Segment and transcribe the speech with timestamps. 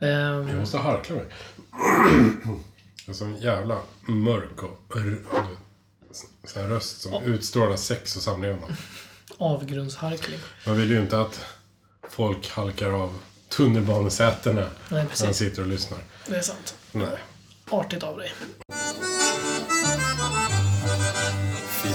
[0.00, 1.24] Ehm, Jag måste harkla mig.
[3.06, 4.92] Jag en jävla mörk och
[6.44, 8.76] så här röst som utstrålar sex och samlevnad.
[9.38, 10.38] avgrundsharkling.
[10.66, 11.44] Man vill ju inte att
[12.10, 15.98] folk halkar av tunnelbanesätena Nej, när de sitter och lyssnar.
[16.26, 16.74] Det är sant.
[16.92, 17.18] Nej.
[17.70, 18.32] Artigt av dig.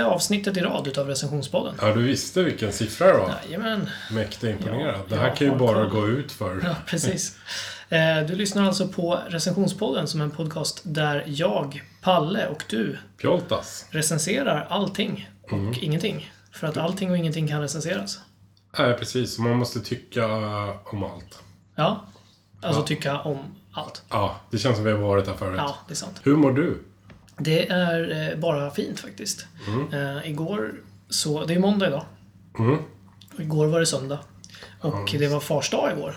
[0.00, 1.74] avsnittet i rad utav recensionspodden.
[1.80, 3.34] Ja, du visste vilken siffra det var.
[3.46, 3.88] Jajamän.
[4.10, 4.94] Mäkta imponerad.
[4.94, 6.60] Ja, det här jag kan ju bara gå ut för.
[6.64, 7.36] Ja, precis.
[7.88, 13.86] Eh, Du lyssnar alltså på recensionspodden som en podcast där jag, Palle och du Pjoltas.
[13.90, 15.74] recenserar allting och Mm.
[15.80, 16.32] ingenting.
[16.52, 18.18] För att allting och ingenting kan recenseras.
[18.78, 19.38] Nej, precis.
[19.38, 20.26] Man måste tycka
[20.84, 21.38] om allt.
[21.74, 22.04] Ja.
[22.62, 22.86] Alltså Ja.
[22.86, 23.38] tycka om
[23.72, 24.02] allt.
[24.10, 25.54] Ja, det känns som vi har varit här förut.
[25.58, 26.20] Ja, det är sant.
[26.24, 26.82] Hur mår du?
[27.38, 29.46] Det är eh, bara fint faktiskt.
[29.92, 30.74] Eh, igår
[31.08, 31.44] så...
[31.44, 32.04] Det är måndag idag.
[32.58, 32.78] Mm.
[33.38, 34.18] Igår var det söndag.
[34.80, 36.16] Och det var fars dag igår.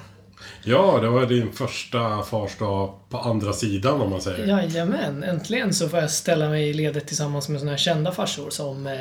[0.64, 4.48] Ja, det var din första farsdag på andra sidan om man säger.
[4.48, 8.50] Jajamän, äntligen så får jag ställa mig i ledet tillsammans med såna här kända farsor
[8.50, 9.00] som eh,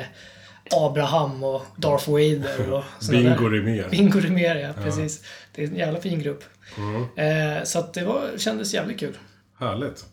[0.71, 3.49] Abraham och Darth Vader och Bingo.
[3.49, 3.89] Rimér.
[3.89, 4.83] Bingo Rimér, ja.
[4.83, 5.23] Precis.
[5.55, 6.43] Det är en jävla fin grupp.
[6.77, 7.57] Mm.
[7.57, 9.17] Eh, så att det var, kändes jävligt kul.
[9.59, 10.05] Härligt.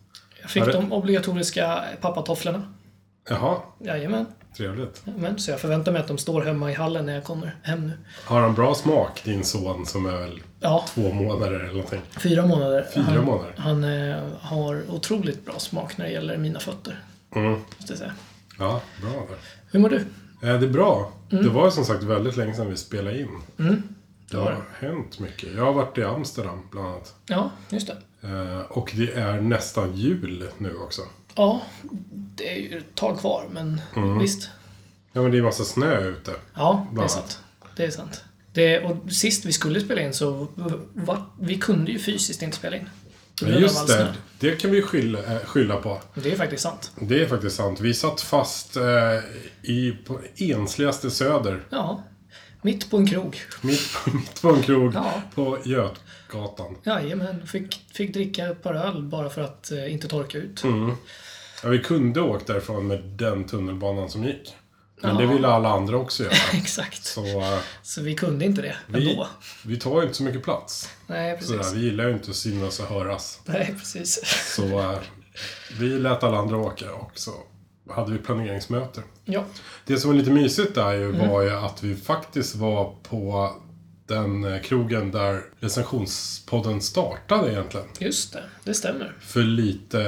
[0.43, 2.62] Jag fick det- de obligatoriska pappatofflorna.
[3.29, 4.27] Jaha, Jajamän.
[4.57, 5.03] trevligt.
[5.05, 7.87] Men, så jag förväntar mig att de står hemma i hallen när jag kommer hem
[7.87, 7.93] nu.
[8.25, 12.01] Har han bra smak, din son som är väl Ja, två månader eller någonting?
[12.19, 12.87] fyra månader.
[12.95, 13.55] Fyra han, månader?
[13.57, 16.98] Han eh, har otroligt bra smak när det gäller mina fötter.
[17.37, 17.51] Mm.
[17.53, 18.13] Måste jag säga.
[18.59, 19.37] Ja, bra där.
[19.70, 19.97] Hur mår du?
[19.97, 21.13] Eh, det är bra.
[21.31, 23.29] Det var som sagt väldigt länge sedan vi spelade in.
[23.58, 23.83] Mm.
[24.31, 25.55] Det har hänt mycket.
[25.57, 27.14] Jag har varit i Amsterdam bland annat.
[27.27, 27.97] Ja, just det.
[28.22, 31.02] Eh, och det är nästan jul nu också.
[31.34, 31.62] Ja,
[32.10, 34.18] det är ju ett tag kvar, men Mm.
[34.18, 34.50] visst.
[35.12, 36.33] Ja, men det är massa snö ute.
[36.55, 37.40] Ja, det är sant.
[37.77, 38.24] Det är sant.
[38.52, 40.48] Det, och sist vi skulle spela in så
[40.94, 42.88] var, vi kunde ju fysiskt inte spela in.
[43.42, 44.12] Av just det, snö.
[44.39, 46.00] det kan vi skylla, eh, skylla på.
[46.14, 46.90] Det är faktiskt sant.
[47.00, 47.80] Det är faktiskt sant.
[47.80, 48.83] Vi satt fast eh,
[49.62, 51.64] i på ensligaste söder.
[51.70, 52.02] Ja.
[52.62, 53.36] Mitt på en krog.
[53.60, 53.80] Mitt,
[54.14, 55.22] mitt på en krog Ja.
[55.34, 55.58] på
[56.35, 56.77] Götgatan.
[56.85, 57.47] Jajamän.
[57.47, 60.65] Fick, fick dricka ett par öl bara för att eh, inte torka ut.
[60.65, 60.93] Mm.
[61.63, 64.55] Ja, vi kunde åkt därifrån med den tunnelbanan som gick.
[65.03, 65.20] Men Ja.
[65.20, 66.33] det ville alla andra också göra.
[66.55, 67.05] Exakt.
[67.05, 69.27] Så eh, Så vi kunde inte det vi, ändå.
[69.67, 70.91] vi tar ju inte så mycket plats.
[71.07, 71.75] Nej, Sådär, precis.
[71.75, 73.41] vi gillar ju inte att synas och höras.
[73.45, 74.20] Nej, precis.
[74.57, 74.99] Så eh,
[75.79, 77.31] vi lät alla andra åka och så
[77.91, 79.03] hade vi planeringsmöte.
[79.25, 79.45] Ja.
[79.87, 81.29] Det som är lite mysigt där ju Mm.
[81.29, 83.51] var ju att vi faktiskt var på
[84.07, 87.86] den eh, krogen där recensionspodden startade egentligen.
[87.98, 88.42] Just det.
[88.64, 89.13] Det stämmer.
[89.20, 90.01] För lite,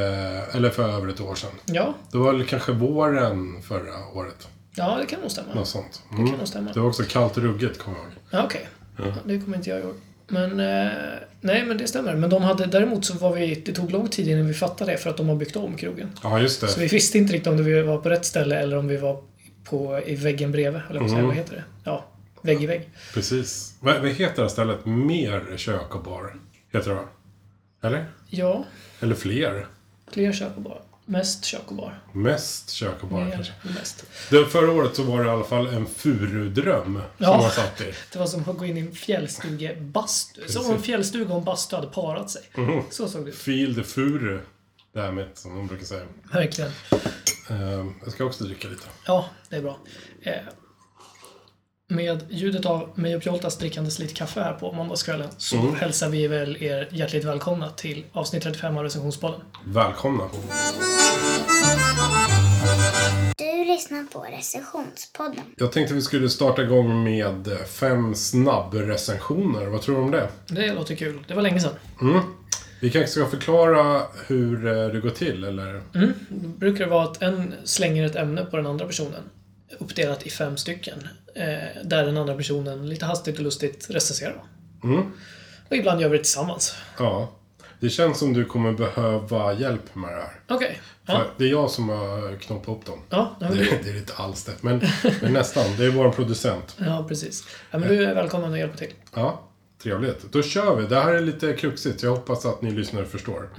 [0.53, 1.50] eller för över ett år sedan.
[1.66, 1.94] Ja.
[2.12, 4.49] Det var väl kanske våren förra året.
[4.77, 5.55] Ja, det kan nog stämma.
[5.55, 6.03] Något sånt.
[6.10, 6.28] Det Mm.
[6.28, 6.72] kan nog stämma.
[6.72, 8.12] Det var också kallt och ruggigt, kommer jag ihåg.
[8.31, 8.69] Ja, okej.
[8.99, 9.94] Ja, det kommer inte jag ihåg.
[10.28, 10.93] Men, eh,
[11.41, 12.15] nej men det stämmer.
[12.15, 14.99] Men de hade, däremot så var vi, det tog lång tid innan vi fattade det
[14.99, 16.11] för att de har byggt om krogen.
[16.22, 16.69] Ja, just det.
[16.69, 19.22] Så vi visste inte riktigt om vi var på rätt ställe eller om vi var
[19.65, 20.81] på, i väggen bredvid.
[20.91, 21.26] Eller Mm.
[21.26, 21.65] vad heter det?
[21.84, 22.05] Ja,
[22.44, 22.88] vägg i vägg.
[23.15, 23.75] Precis.
[23.81, 24.87] Vad, vad heter det här stället?
[24.87, 26.37] Mer kök och bar?
[26.72, 27.05] Heter det va?
[27.82, 28.06] Eller?
[28.28, 28.65] Ja,
[29.00, 29.66] Eller fler?
[30.12, 30.82] fler kök och bar.
[31.06, 32.00] Mest kök och bar.
[32.12, 33.53] Mest kök och bar kanske.
[33.62, 34.05] Mest.
[34.31, 37.27] Det, förra året så var det i alla fall en furudröm Ja.
[37.32, 37.93] som man satt i.
[38.12, 40.49] Det var som att gå in i en fjällstugebastu.
[40.49, 42.43] Som om en fjällstuga och en bastu hade parat sig.
[42.56, 42.82] Mhm.
[42.91, 43.37] Så såg det ut.
[43.37, 44.41] Feel the furu.
[44.93, 46.05] Därmed, som de brukar säga.
[46.32, 46.71] Verkligen.
[47.50, 48.87] Ehm, jag ska också dricka lite.
[49.06, 49.78] Ja, det är bra.
[51.89, 55.75] Med ljudet av mig och Pjoltas drickandes lite kaffe här på måndagskvällen så Mm.
[55.75, 59.41] hälsar vi väl er hjärtligt välkomna till avsnitt 35 av recensionspodden.
[59.67, 60.25] Välkomna.
[63.38, 65.43] Du lyssnar på recensionspodden.
[65.56, 69.67] Jag tänkte vi skulle starta igång med fem snabbrecensioner.
[69.67, 70.29] Vad tror du om det?
[70.47, 71.25] Det låter kul.
[71.29, 71.73] Det var länge sedan.
[72.00, 72.20] Mm.
[72.81, 75.82] Vi kanske ska förklara hur eh, det går till, eller?
[75.94, 76.12] Mm.
[76.58, 79.23] Brukar det vara att en slänger ett ämne på den andra personen.
[79.78, 81.08] Uppdelat i fem stycken.
[81.34, 84.43] Eh, där den andra personen lite hastigt och lustigt recenserar.
[84.84, 85.12] Mm.
[85.70, 86.75] Och ibland gör vi det tillsammans.
[86.99, 87.32] Ja.
[87.81, 90.40] Det känns som du kommer behöva hjälp med det här.
[90.49, 90.81] Okej.
[91.06, 91.25] För Ja.
[91.38, 92.99] Det är jag som har knoppat upp dem.
[93.11, 94.82] Ja, Det, du, det är inte alls det, men,
[95.22, 95.64] men nästan.
[95.78, 96.76] Det är vår producent.
[96.78, 97.44] ja, precis.
[97.70, 98.93] Ja, men du är välkommen att hjälpa till.
[99.14, 99.49] Ja,
[99.82, 100.32] Trevligt.
[100.32, 100.87] Då kör vi.
[100.87, 103.50] Det här är lite kruxigt, jag hoppas att ni lyssnare förstår.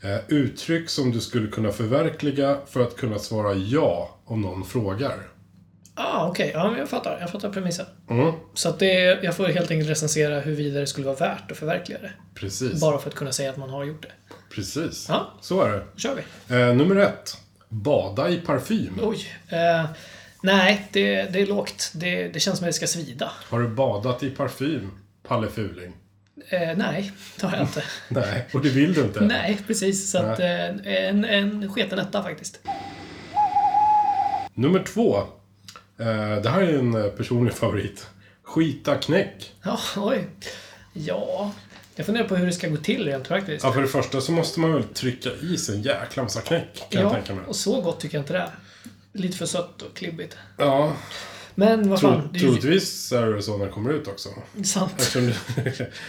[0.00, 5.14] Eh, uttryck som du skulle kunna förverkliga för att kunna svara ja om någon frågar.
[5.94, 6.50] Ah, okej.
[6.54, 7.18] Ja, men jag fattar.
[7.20, 7.86] Jag fattar premissen.
[8.10, 11.56] Mm, Så att det, jag får helt enkelt recensera huruvida det skulle vara värt att
[11.58, 12.10] förverkliga det.
[12.34, 12.80] precis.
[12.80, 14.34] Bara för att kunna säga att man har gjort det.
[14.54, 15.06] Precis.
[15.08, 15.32] Ja.
[15.40, 15.78] Så är det.
[15.78, 16.14] Då kör
[16.48, 16.54] vi.
[16.56, 17.36] Eh, nummer ett.
[17.68, 18.98] Bada i parfym.
[19.02, 19.26] Oj.
[19.48, 19.84] Eh,
[20.42, 21.90] nej, det, det är lågt.
[21.94, 23.32] Det, det känns som att det ska svida.
[23.50, 24.90] Har du badat i parfym,
[25.28, 25.92] Palle Fuling?
[26.48, 27.82] Eh, nej, det har jag inte.
[28.08, 29.20] Nej, och det vill du inte?
[29.20, 30.10] nej, precis.
[30.10, 30.64] Så att, eh,
[31.08, 32.60] en, en sketen etta faktiskt.
[34.54, 35.16] Nummer två.
[36.02, 38.06] Eh, det här är en eh, personlig favorit.
[38.42, 39.52] Skita knäck.
[39.62, 40.28] Ja, oj.
[40.92, 41.52] Ja,
[41.94, 43.64] jag funderar på hur det ska gå till rent faktiskt.
[43.64, 46.86] Ja, för det första så måste man väl trycka i sig en jäkla massa knäck,
[46.90, 47.44] kan jag Ja, tänka mig.
[47.46, 48.50] och så gott tycker jag inte det är.
[49.12, 50.36] Lite för sött och klibbigt.
[50.56, 50.92] Ja,
[51.54, 54.28] Men vad fan, tro, ju troligtvis är det så när det kommer ut också.
[54.64, 54.92] sant.
[54.98, 55.90] Eftersom det,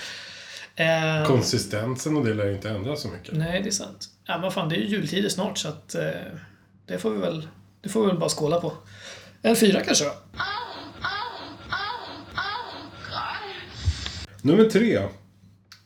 [0.75, 3.33] Eh, konsistensen och det lär inte ändras så mycket.
[3.33, 4.05] nej, det är sant.
[4.25, 6.01] Ja, men vad fan, det är ju jultider snart så att eh,
[6.87, 7.47] det får vi väl,
[7.81, 8.73] det får vi väl bara skåla på.
[9.45, 10.13] En fyra kanske då?
[14.41, 14.95] Nummer tre.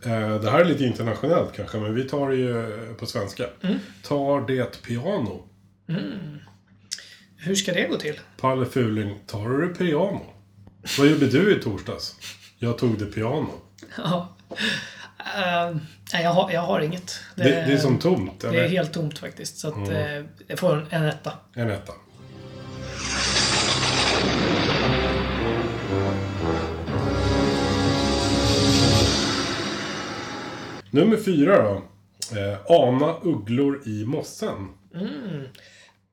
[0.06, 3.44] Eh, det här är lite internationellt kanske, men vi tar det ju på svenska.
[3.64, 3.80] Mm.
[4.04, 5.44] Tar det piano.
[7.38, 8.20] Hur ska det gå till?
[8.38, 10.22] Palle Fuling, tar du det piano?
[10.98, 12.16] Vad gjorde du i torsdags?
[12.58, 13.52] Jag tog det piano.
[13.98, 14.36] Ja.
[15.36, 15.76] Eh,
[16.14, 17.20] nej, jag har, jag har inget.
[17.36, 18.64] Det, det är som tomt, det eller?
[18.64, 19.58] är helt tomt faktiskt.
[19.58, 21.34] Så att eh, jag får en, en etta.
[21.54, 21.94] En etta.
[30.92, 31.84] Nummer fyra då.
[32.38, 34.68] Eh, ana ugglor i mossen.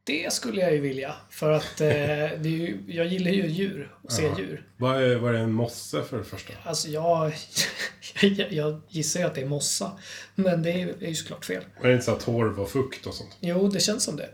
[0.04, 1.14] Det skulle jag ju vilja.
[1.30, 4.68] För att eh, ju, jag gillar ju djur och se djur.
[4.76, 6.52] Vad är, vad är en mosse för det första?
[6.64, 7.32] Alltså jag,
[8.22, 9.92] jag, jag gissar ju att det är mossa.
[10.34, 11.64] Men det är, är ju såklart fel.
[11.80, 13.36] Är det inte så här torv och fukt och sånt?
[13.40, 14.28] Jo, det känns som det.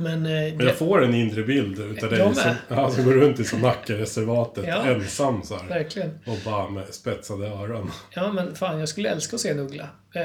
[0.00, 0.26] Men...
[0.26, 4.64] Eh, jag får en inre bild utav dig som, ja, som går runt i Nackareservatet
[4.66, 4.86] Ja.
[4.86, 5.68] ensam så här.
[5.68, 6.10] Verkligen.
[6.26, 7.90] Och bara med spetsade öron.
[8.14, 9.88] Ja, men fan, jag skulle älska att se en uggla.
[10.14, 10.22] Eh,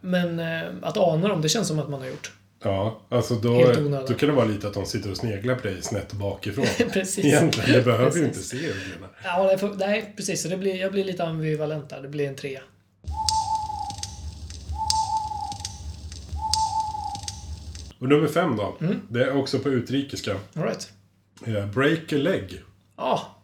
[0.00, 2.32] men eh, att ana dem, det känns som att man har gjort.
[2.64, 3.72] Ja, alltså då,
[4.08, 6.66] då kan det vara lite att de sitter och sneglar på dig snett bakifrån.
[6.92, 7.24] Precis.
[7.24, 9.08] Egentligen, det behöver ju inte se ugglorna.
[9.24, 10.42] Ja, nej, precis.
[10.42, 12.02] Så det blir, jag blir lite ambivalent där.
[12.02, 12.60] Det blir en trea.
[17.98, 18.76] Och nummer fem då.
[18.80, 19.00] Mm.
[19.08, 20.36] Det är också på utrikiska.
[20.54, 20.92] All right.
[21.46, 22.60] Eh, Break a leg.
[22.96, 23.40] Ja.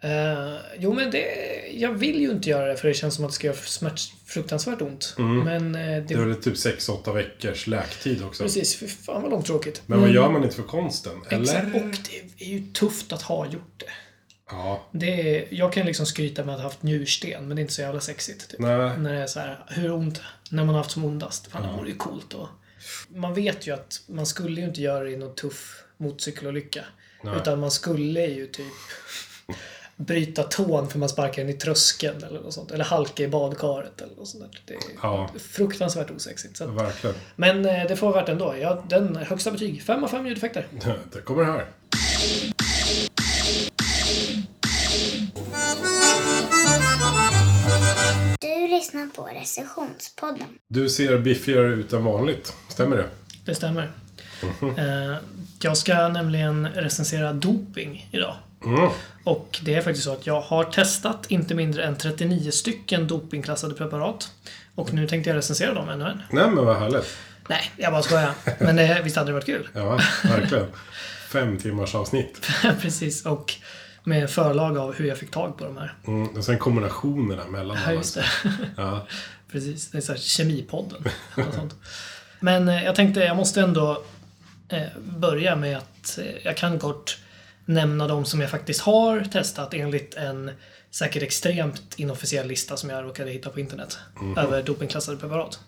[0.00, 1.24] Eh, jo, men det...
[1.72, 4.00] Jag vill ju inte göra det för det känns som att det ska göra smärt,
[4.26, 5.14] fruktansvärt ont.
[5.18, 5.86] Men eh, det...
[5.86, 6.06] Mm.
[6.06, 8.42] Det är väl typ 6-8 veckors läktid också.
[8.42, 8.76] Precis.
[8.76, 9.82] Fy fan vad långtråkigt.
[9.86, 11.12] Men vad gör man inte för konsten?
[11.30, 11.58] Exakt.
[11.58, 11.74] Eller?
[11.74, 11.96] Och
[12.36, 13.86] det är ju tufft att ha gjort det.
[14.50, 17.62] Ja, det är, jag kan liksom skryta med att ha haft njursten, men det är
[17.62, 18.50] inte så jävla sexigt.
[18.50, 18.60] Typ.
[18.60, 18.98] nej.
[18.98, 20.20] När det är så här, hur ont?
[20.50, 21.46] När man har haft som ondast.
[21.46, 22.34] Fan, det vore ju coolt.
[22.34, 22.48] Och,
[23.08, 26.84] man vet ju att man skulle ju inte göra det i någon tuff motorcykelolycka.
[27.24, 27.36] Nej.
[27.36, 28.66] Utan man skulle ju typ
[29.96, 32.70] bryta tån för man sparkar den i tröskeln eller något sånt.
[32.70, 34.60] Eller halka i badkaret eller något sånt där.
[34.66, 35.30] Det är Ja.
[35.38, 36.60] fruktansvärt osexigt.
[36.60, 37.16] Att, Verkligen.
[37.36, 38.54] men eh, det får vara värt ändå.
[38.60, 39.82] Ja, den högsta betyg.
[39.82, 40.66] 5 av 5 ljudeffekter.
[41.12, 41.66] Det kommer här.
[48.76, 50.46] Lyssnar på recensionspodden.
[50.68, 52.52] Du ser biffigare ut än vanligt.
[52.68, 53.08] Stämmer det?
[53.44, 53.90] Det stämmer.
[54.62, 55.16] Eh,
[55.60, 58.36] jag ska nämligen recensera doping idag.
[58.64, 58.90] Mm.
[59.24, 63.74] Och det är faktiskt så att jag har testat inte mindre än 39 stycken dopingklassade
[63.74, 64.30] preparat.
[64.74, 66.22] Och nu tänkte jag recensera dem och en.
[66.30, 67.16] Nej men vad härligt.
[67.48, 68.30] Nej, jag bara skojar.
[68.58, 69.68] Men det, visst hade det varit kul?
[69.72, 70.66] Ja, verkligen.
[71.28, 72.48] Fem timmars avsnitt.
[72.80, 73.54] Precis, och
[74.06, 75.94] med förlag av hur jag fick tag på de här.
[76.06, 76.28] Mm.
[76.28, 78.24] Och sen kombinationerna mellan Ja, just det.
[78.76, 79.06] Ja.
[79.52, 81.04] Precis, det är så här Kemipodden.
[81.34, 81.74] Sånt.
[82.40, 84.02] Men eh, jag tänkte, jag måste ändå
[84.68, 87.18] eh, börja med att eh, jag kan kort
[87.64, 90.50] nämna de som jag faktiskt har testat enligt en
[90.90, 93.98] säkert extremt inofficiell lista som jag råkade hitta på internet
[94.36, 95.60] över dopingklassade preparat.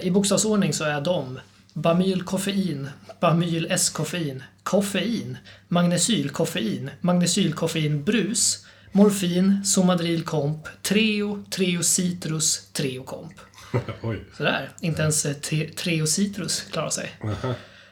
[0.00, 1.40] I bokstavsordning så är de
[1.82, 2.88] Bamylkoffein,
[3.20, 5.36] Bamyl-S-koffein, koffein,
[5.68, 13.32] magnesylkoffein, magnesylkoffeinbrus, morfin, Somadril komp, Treo, Treo citrus, Treo komp.
[14.02, 14.24] Oj.
[14.36, 14.70] Sådär.
[14.80, 17.10] Inte ens eh, tre, Treo citrus klarar sig.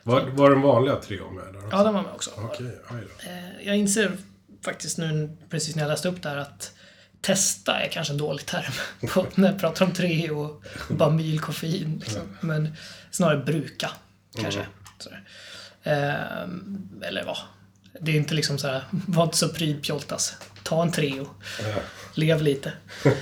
[0.02, 1.68] Var, var den vanliga trion med där också?
[1.76, 2.30] Ja, den var med också.
[2.36, 2.96] Okej, då.
[3.30, 4.16] Eh, Jag inser
[4.64, 6.72] faktiskt nu, precis när jag läste upp det här, att
[7.20, 8.72] testa är kanske en dålig term
[9.14, 10.62] på, när jag pratar om Treo och
[10.96, 11.98] Bamylkoffein.
[12.04, 12.22] Liksom.
[12.40, 12.68] Men
[13.16, 13.90] snarare bruka,
[14.40, 14.66] kanske.
[14.98, 15.22] Sådär.
[15.82, 17.38] Eh, eller vad?
[18.00, 20.36] Det är inte liksom så här, var inte så pryd pjoltas.
[20.62, 21.28] ta en Treo.
[22.14, 22.72] Lev lite.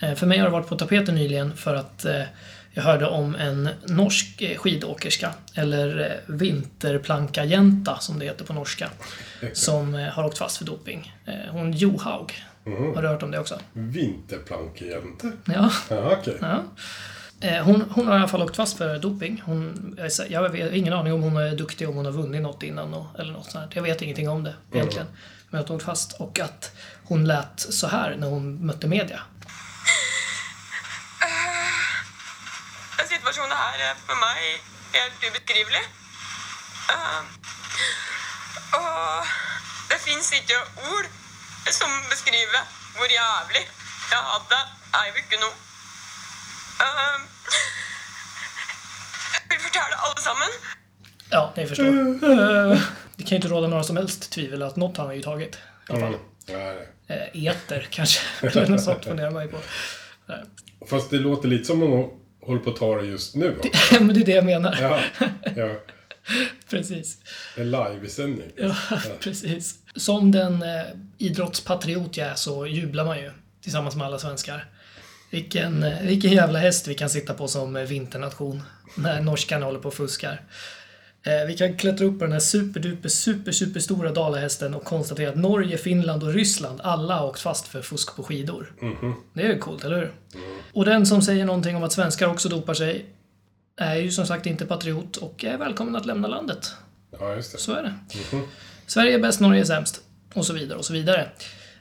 [0.00, 2.22] Eh, för mig har det varit på tapeten nyligen för att eh,
[2.78, 8.90] jag hörde om en norsk eh, skidåkerska, eller eh, vinterplankajänta som det heter på norska,
[9.52, 11.16] som eh, har åkt fast för doping.
[11.50, 12.44] Hon Johaug.
[12.94, 13.60] Har du hört om det också?
[13.72, 15.32] Vinterplankejänte?
[15.44, 15.72] Ja.
[15.90, 16.36] Ja, okej.
[16.40, 16.64] ja.
[17.40, 19.42] Eh, Hon, hon har i alla fall åkt fast för doping.
[19.46, 22.42] Hon, jag är jag har ingen aning om hon är duktig, om hon har vunnit
[22.42, 23.64] något innan och, eller något sånt.
[23.64, 23.70] här.
[23.74, 25.06] Jag vet ingenting om det egentligen.
[25.50, 26.72] Men att hon åkt fast och att
[27.04, 29.20] hon lät så här när hon mötte media.
[33.08, 34.40] Situasjonen her er for meg
[34.92, 35.84] helt ubeskrivelig.
[36.92, 37.22] Eh,
[38.78, 39.26] og
[39.90, 40.58] det fins ikke
[40.90, 41.06] ord
[41.72, 42.60] som beskriver
[42.96, 43.64] hvor jævlig
[44.10, 44.62] jeg hadde det
[45.00, 45.48] ei uke nå.
[45.48, 45.67] Eh,
[49.48, 50.50] jeg vil fortelle alle sammen
[51.30, 51.84] Ja, ni förstår.
[51.84, 52.80] Eh,
[53.16, 55.54] Det kan ju inte råda några som helst tvivel att något han har ju tagit.
[55.88, 56.16] I alla fall.
[56.48, 56.88] Nej.
[57.06, 59.58] Eh, Eter kanske, eller något sånt funderar man ju på.
[60.26, 60.38] Nej.
[60.90, 62.10] Fast det låter lite som om hon
[62.46, 63.50] håller på att ta det just nu.
[63.50, 63.62] va?
[64.00, 64.78] Men det är det jag menar.
[64.80, 65.00] Ja,
[65.56, 65.68] ja.
[66.70, 67.18] Precis.
[67.56, 68.50] En livesändning.
[68.56, 68.74] Ja,
[69.20, 69.74] precis.
[69.96, 70.82] Som den eh,
[71.18, 73.30] idrottspatriot jag är så jublar man ju
[73.62, 74.68] tillsammans med alla svenskar.
[75.30, 78.62] Vilken, eh, vilken jävla häst vi kan sitta på som vinternation
[78.96, 80.42] när norskarna håller på och fuskar.
[81.22, 85.30] Eh, vi kan klättra upp på den här superduper super super stora dalahästen och konstatera
[85.30, 88.72] att Norge, Finland och Ryssland alla har åkt fast för fusk på skidor.
[89.32, 90.12] Det är ju coolt, eller hur?
[90.72, 93.06] Och den som säger någonting om att svenskar också dopar sig
[93.76, 96.72] är ju som sagt inte patriot och är välkommen att lämna landet.
[97.20, 97.58] Ja, just det.
[97.58, 97.94] Så är det.
[98.86, 100.00] Sverige är bäst, Norge är sämst.
[100.34, 101.28] Och så vidare och så vidare.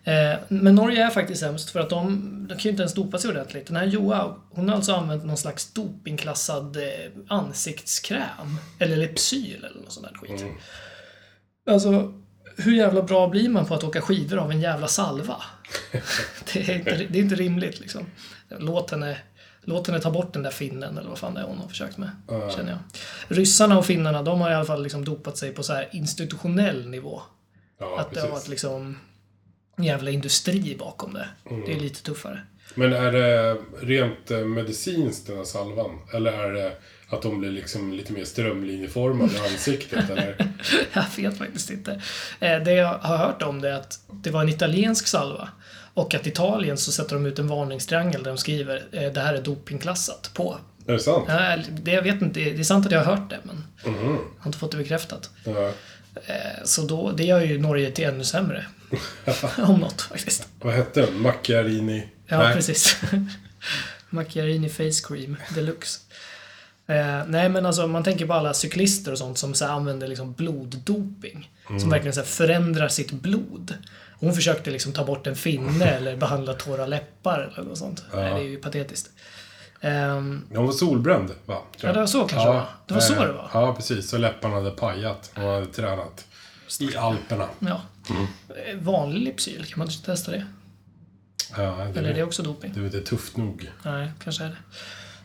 [0.08, 2.06] Eh, men Norge är faktiskt sämst för att de,
[2.50, 3.68] de kan ju inte ens dopa sig ordentligt.
[3.68, 8.58] Den här Joa, hon har alltså använt någon slags dopingklassad eh, ansiktskräm.
[8.80, 10.46] Eller Lypsyl eller något sånt där skit.
[11.70, 12.14] Alltså,
[12.58, 15.42] hur jävla bra blir man på att åka skidor av en jävla salva?
[16.54, 18.06] det, är inte, det är inte rimligt liksom.
[18.50, 19.18] Låt henne,
[19.64, 21.98] låt henne ta bort den där finnen eller vad fan det är hon har försökt
[21.98, 22.12] med.
[22.56, 22.80] Känner jag.
[23.38, 26.90] Ryssarna och finnarna, de har i alla fall liksom dopat sig på så här institutionell
[26.90, 27.22] nivå.
[27.80, 28.50] Ja, att det har varit precis.
[28.50, 28.98] liksom
[29.84, 31.28] jävla industri bakom det.
[31.66, 32.42] Det är lite tuffare.
[32.76, 36.00] Men är det rent eh, medicinskt den här salvan?
[36.14, 36.72] Eller är det
[37.10, 40.10] att de blir liksom lite mer strömlinjeformade i ansiktet?
[40.10, 40.52] eller?
[40.94, 42.02] Jag vet faktiskt inte.
[42.40, 45.50] Eh, Det jag har hört om det är att det var en italiensk salva.
[45.94, 49.34] Och att Italien så sätter de ut en varningstriangel där de skriver eh, det här
[49.34, 50.58] är dopingklassat på.
[50.88, 51.28] Är det sant?
[51.70, 54.06] Det jag vet inte, det är sant att jag har hört det men Mhm.
[54.06, 55.30] jag har inte fått det bekräftat.
[55.46, 58.66] Eh, Så då, det gör ju Norge till ännu sämre.
[59.58, 60.48] om något faktiskt.
[60.62, 61.22] Vad hette den?
[61.22, 62.08] Macchiarini?
[62.27, 62.53] Ja, Nej.
[62.56, 62.98] precis.
[64.10, 66.00] Macchiarini face cream deluxe.
[66.88, 70.08] Eh, nej, men alltså man tänker på alla cyklister och sånt som så här, använder
[70.08, 71.51] liksom bloddoping.
[71.79, 73.74] Som verkligen så här, förändrar sitt blod.
[74.20, 78.03] Hon försökte liksom ta bort en finne eller behandla torra läppar eller något sånt.
[78.13, 79.10] Nej, det är ju patetiskt.
[79.82, 81.62] Ehm, Hon var solbränd, va?
[81.77, 82.65] Ja, det var så kanske det var.
[82.88, 83.50] Det var så eh, det var.
[83.53, 84.10] Ja, precis.
[84.10, 85.32] Så läpparna hade pajat.
[85.36, 86.25] Hon hade tränat.
[86.79, 87.48] I Alperna.
[87.60, 87.82] ja.
[88.10, 90.46] Eh, Vanlig Lypsyl, kan man inte testa det?
[91.58, 92.74] Ja, det, Eller är det också doping?
[92.92, 93.72] det, är tufft nog.
[93.84, 94.58] Nej, kanske är det.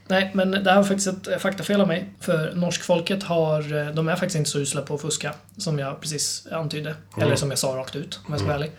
[0.09, 2.15] Nej, men det här var faktiskt ett eh, faktafel av mig.
[2.21, 6.01] För norskfolket har, eh, de är faktiskt inte så usla på att fuska, som jag
[6.01, 6.95] precis antydde.
[7.19, 8.73] Eller som jag sa rakt ut, om jag ska vara ärlig.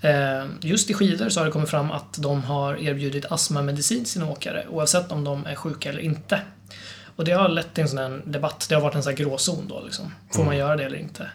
[0.00, 4.12] Eh, Just i skidor så har det kommit fram att de har erbjudit astmamedicin till
[4.12, 6.40] sina åkare, oavsett om de är sjuka eller inte.
[7.16, 8.66] Och det har lett till en sån här debatt.
[8.68, 10.14] Det har varit en sån här gråzon då, liksom.
[10.32, 11.30] Får man göra det eller inte?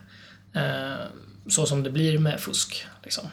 [1.48, 2.86] Så som det blir med fusk.
[3.04, 3.24] Liksom.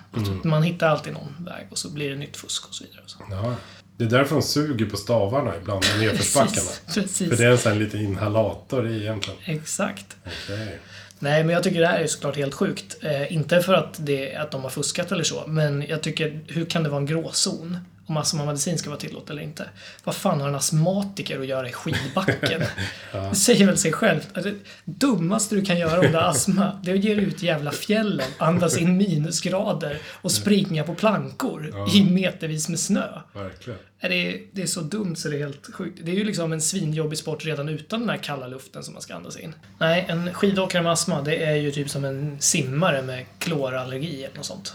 [0.45, 3.01] Man hittar alltid någon väg och så blir det nytt fusk och så vidare.
[3.05, 3.19] Och så.
[3.31, 3.55] Ja.
[3.97, 6.71] Det är därför de suger på stavarna ibland i nedförsbackarna.
[6.95, 7.29] Precis.
[7.29, 9.41] För det är en sån liten inhalator i egentligen.
[9.45, 10.17] Exakt.
[10.27, 10.79] Okej.
[11.19, 12.97] Nej, men jag tycker det här är såklart helt sjukt.
[13.01, 16.65] Eh, inte för att, det, att de har fuskat eller så, men jag tycker, hur
[16.65, 17.79] kan det vara en gråzon?
[18.07, 19.69] Om astmamedicin ska vara tillåtet eller inte.
[20.05, 22.63] Vad fan har en astmatiker att göra i skidbacken?
[23.13, 24.29] Det säger väl sig självt.
[24.35, 27.25] Alltså, Det dummaste du kan göra om du har astma, det är att ge dig
[27.25, 33.21] ut i jävla fjällen, andas in minusgrader och springa på plankor i metervis med snö.
[33.33, 33.79] Verkligen.
[34.01, 36.01] Är Det, det är så dumt så det är helt sjukt.
[36.03, 39.03] Det är ju liksom en svinjobbig sport redan utan den här kalla luften som man
[39.03, 39.55] ska andas in.
[39.79, 44.37] Nej, en skidåkare med astma, det är ju typ som en simmare med klorallergi eller
[44.37, 44.75] något sånt.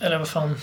[0.00, 0.54] Eller vad fan.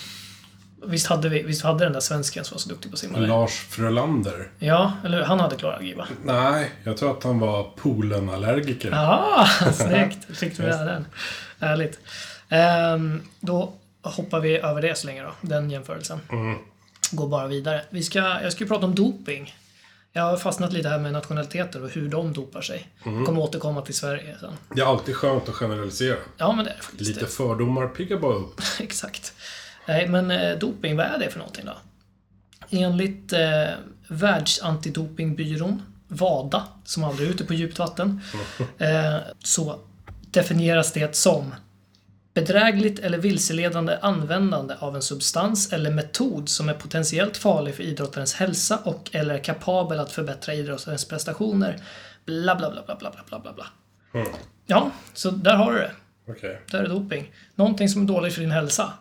[0.83, 3.17] Visst hade, vi, visst hade den där svensken som var så duktig på att simma?
[3.17, 4.49] Lars Frölander.
[4.59, 5.21] Ja, eller?
[5.21, 6.07] Han hade klorallergi va?
[6.25, 8.91] Nej, jag tror att han var polenallergiker.
[8.91, 10.37] Ja, snyggt.
[10.37, 11.05] Fick du med den.
[11.59, 11.99] Härligt.
[12.49, 16.19] Ehm, då hoppar vi över det så länge då, den jämförelsen.
[17.11, 17.81] Går bara vidare.
[17.89, 19.55] Vi ska, jag ska ju prata om doping.
[20.13, 22.87] Jag har fastnat lite här med nationaliteter och hur de dopar sig.
[23.05, 23.25] Mm.
[23.25, 24.53] Kommer återkomma till Sverige sen.
[24.75, 26.17] Det är alltid skönt att generalisera.
[26.37, 27.09] Ja, men det är det faktiskt.
[27.15, 28.61] Lite fördomar piggar bara upp.
[28.79, 29.33] Exakt.
[29.85, 31.77] Nej, men eh, doping, vad är det för någonting då?
[32.69, 33.69] Enligt eh,
[34.07, 38.21] Världsantidopingbyrån, WADA, som aldrig är ute på djupt vatten,
[38.77, 39.79] eh, så
[40.31, 41.53] definieras det som
[42.33, 48.33] bedrägligt eller vilseledande användande av en substans eller metod som är potentiellt farlig för idrottarens
[48.33, 51.81] hälsa och eller är kapabel att förbättra idrottarens prestationer.
[52.25, 53.65] Bla, bla, bla, bla, bla, bla, bla, bla.
[54.65, 55.91] Ja, så där har du det.
[56.27, 56.61] Okej.
[56.71, 57.31] Där är doping.
[57.55, 58.93] Någonting som är doping för din hälsa.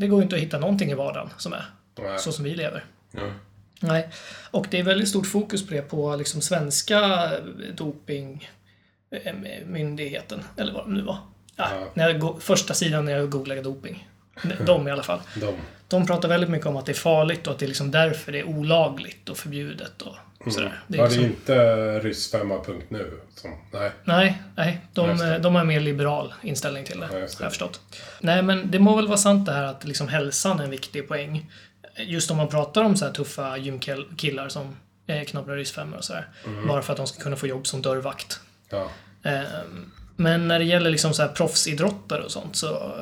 [0.00, 1.64] Det går ju inte att hitta någonting i vardagen som är
[1.98, 2.18] Nej.
[2.18, 2.84] så som vi lever.
[3.10, 3.32] Ja.
[3.80, 4.08] Nej.
[4.50, 7.30] Och det är väldigt stort fokus på det på liksom svenska
[7.74, 11.18] dopingmyndigheten, eller vad det nu var.
[11.56, 11.86] Ja, Ja.
[11.94, 14.08] När jag första sidan när jag googlade doping.
[14.66, 15.20] De i alla fall.
[15.34, 15.54] De.
[15.90, 18.32] De pratar väldigt mycket om att det är farligt och att det är liksom därför
[18.32, 20.80] det är olagligt och förbjudet och sådär.
[20.86, 23.20] Det är Var det liksom, inte ryssfemma.nu?
[23.34, 23.90] Som, nej.
[24.04, 24.80] Nej, nej.
[24.92, 25.38] De, det.
[25.38, 27.20] de har en mer liberal inställning till det, Ja, det.
[27.20, 27.80] har jag förstått.
[28.20, 31.08] Nej, men det må väl vara sant det här att liksom hälsan är en viktig
[31.08, 31.50] poäng.
[31.96, 36.28] Just om man pratar om så här tuffa gymkillar som eh, knapprar ryssfemmor och sådär.
[36.46, 36.66] Mm.
[36.66, 38.40] Bara för att de ska kunna få jobb som dörrvakt.
[38.70, 38.88] Ja.
[39.22, 42.92] Ehm, Men när det gäller liksom så här proffsidrottare och sånt så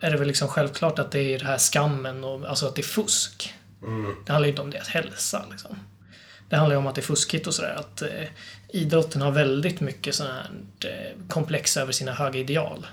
[0.00, 2.80] är det väl liksom självklart att det är det här skammen och alltså att det
[2.80, 3.54] är fusk.
[4.26, 5.76] Det handlar ju inte om deras hälsa liksom.
[6.48, 7.74] Det handlar ju om att det är fuskigt och sådär.
[7.78, 8.28] Att eh,
[8.68, 10.50] idrotten har väldigt mycket sådana här
[10.90, 12.86] eh, komplex över sina höga ideal.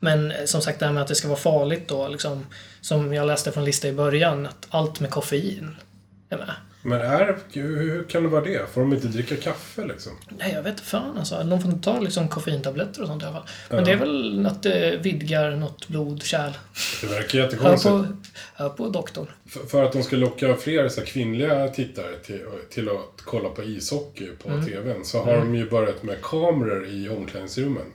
[0.00, 2.46] Men eh, som sagt det här med att det ska vara farligt då, liksom,
[2.80, 5.76] som jag läste från lista i början, att allt med koffein
[6.28, 6.54] är med.
[6.82, 8.70] Men är, hur, kan det vara det?
[8.72, 10.12] Får de inte dricka kaffe liksom?
[10.38, 11.42] Nej, jag vet inte fan alltså.
[11.42, 13.48] De får inte ta liksom koffeintabletter och sånt i alla fall.
[13.68, 16.52] Men det är väl att det vidgar något blodkärl.
[17.00, 17.84] Det verkar Hör jättekonstigt.
[17.92, 18.06] på,
[18.54, 19.26] hör på doktorn.
[19.46, 23.48] För, för att de ska locka fler så här, kvinnliga tittare till, till att kolla
[23.48, 24.66] på ishockey på Mm.
[24.66, 27.86] TVn så har de ju börjat med kameror i omklädningsrummen.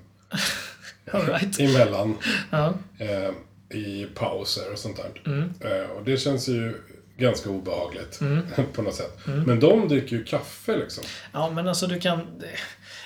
[1.12, 1.60] All right.
[1.60, 2.18] Emellan.
[2.51, 2.74] Ja.
[2.98, 3.32] Eh,
[3.80, 5.22] I pauser och sånt där.
[5.32, 5.54] Mm.
[5.60, 6.74] Eh, och det känns ju
[7.17, 8.45] ganska obehagligt Mm.
[8.74, 9.19] på något sätt.
[9.25, 11.03] Men de dricker ju kaffe liksom.
[11.34, 12.41] ja, men alltså du kan...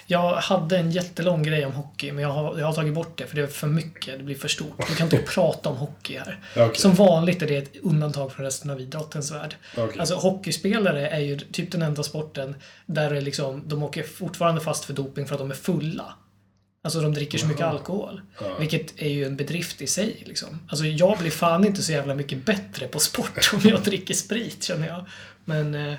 [0.05, 3.27] Jag hade en jättelång grej om hockey, men jag har, jag har tagit bort det
[3.27, 4.17] för det är för mycket.
[4.17, 4.87] Det blir för stort.
[4.87, 6.39] Du kan inte prata om hockey här.
[6.55, 6.75] Okej.
[6.75, 9.55] Som vanligt är det ett undantag från resten av idrottens värld.
[9.77, 9.99] Okej.
[9.99, 12.55] Alltså hockeyspelare är ju typ den enda sporten
[12.85, 16.13] där det liksom, de åker fortfarande fast för doping för att de är fulla.
[16.89, 18.21] Alltså de dricker så mycket alkohol.
[18.59, 20.23] Vilket är ju en bedrift i sig.
[20.25, 20.59] Liksom.
[20.69, 24.63] Alltså jag blir fan inte så jävla mycket bättre på sport om jag dricker sprit
[24.63, 25.05] känner jag.
[25.45, 25.93] Men, eh,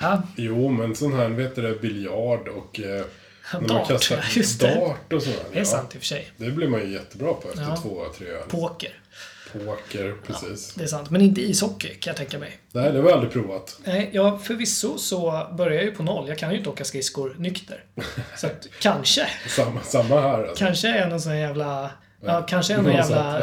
[0.00, 2.80] ja, Jo, men sån här, vet du det, biljard och...
[2.80, 3.04] Eh,
[3.52, 5.38] när man Dart, kastar just dart och sådär.
[5.52, 6.30] det är sant i och för sig.
[6.36, 7.76] Det blir man ju jättebra på efter Ja.
[7.82, 8.42] två, tre öl.
[8.48, 8.99] Poker,
[9.52, 10.74] Poker, precis.
[10.74, 11.10] det är sant.
[11.10, 12.58] Men inte ishockey kan jag tänka mig.
[12.72, 13.80] Nej, det har vi aldrig provat.
[13.84, 16.28] Nej, ja, förvisso så börjar jag ju på noll.
[16.28, 17.84] Jag kan ju inte åka skridskor nykter.
[18.36, 19.28] Så att, kanske.
[19.48, 20.64] Samma, samma här alltså.
[20.64, 21.90] Kanske är jag någon sån jävla...
[22.22, 23.42] Ja, kanske är jag någon jävla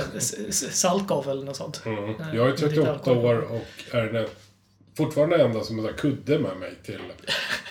[0.51, 1.81] Salkov eller något sånt.
[1.85, 2.15] Mm.
[2.33, 3.25] Jag är lite 38 alkohol.
[3.25, 4.27] år och är den
[4.97, 6.99] fortfarande enda som har kudde med mig till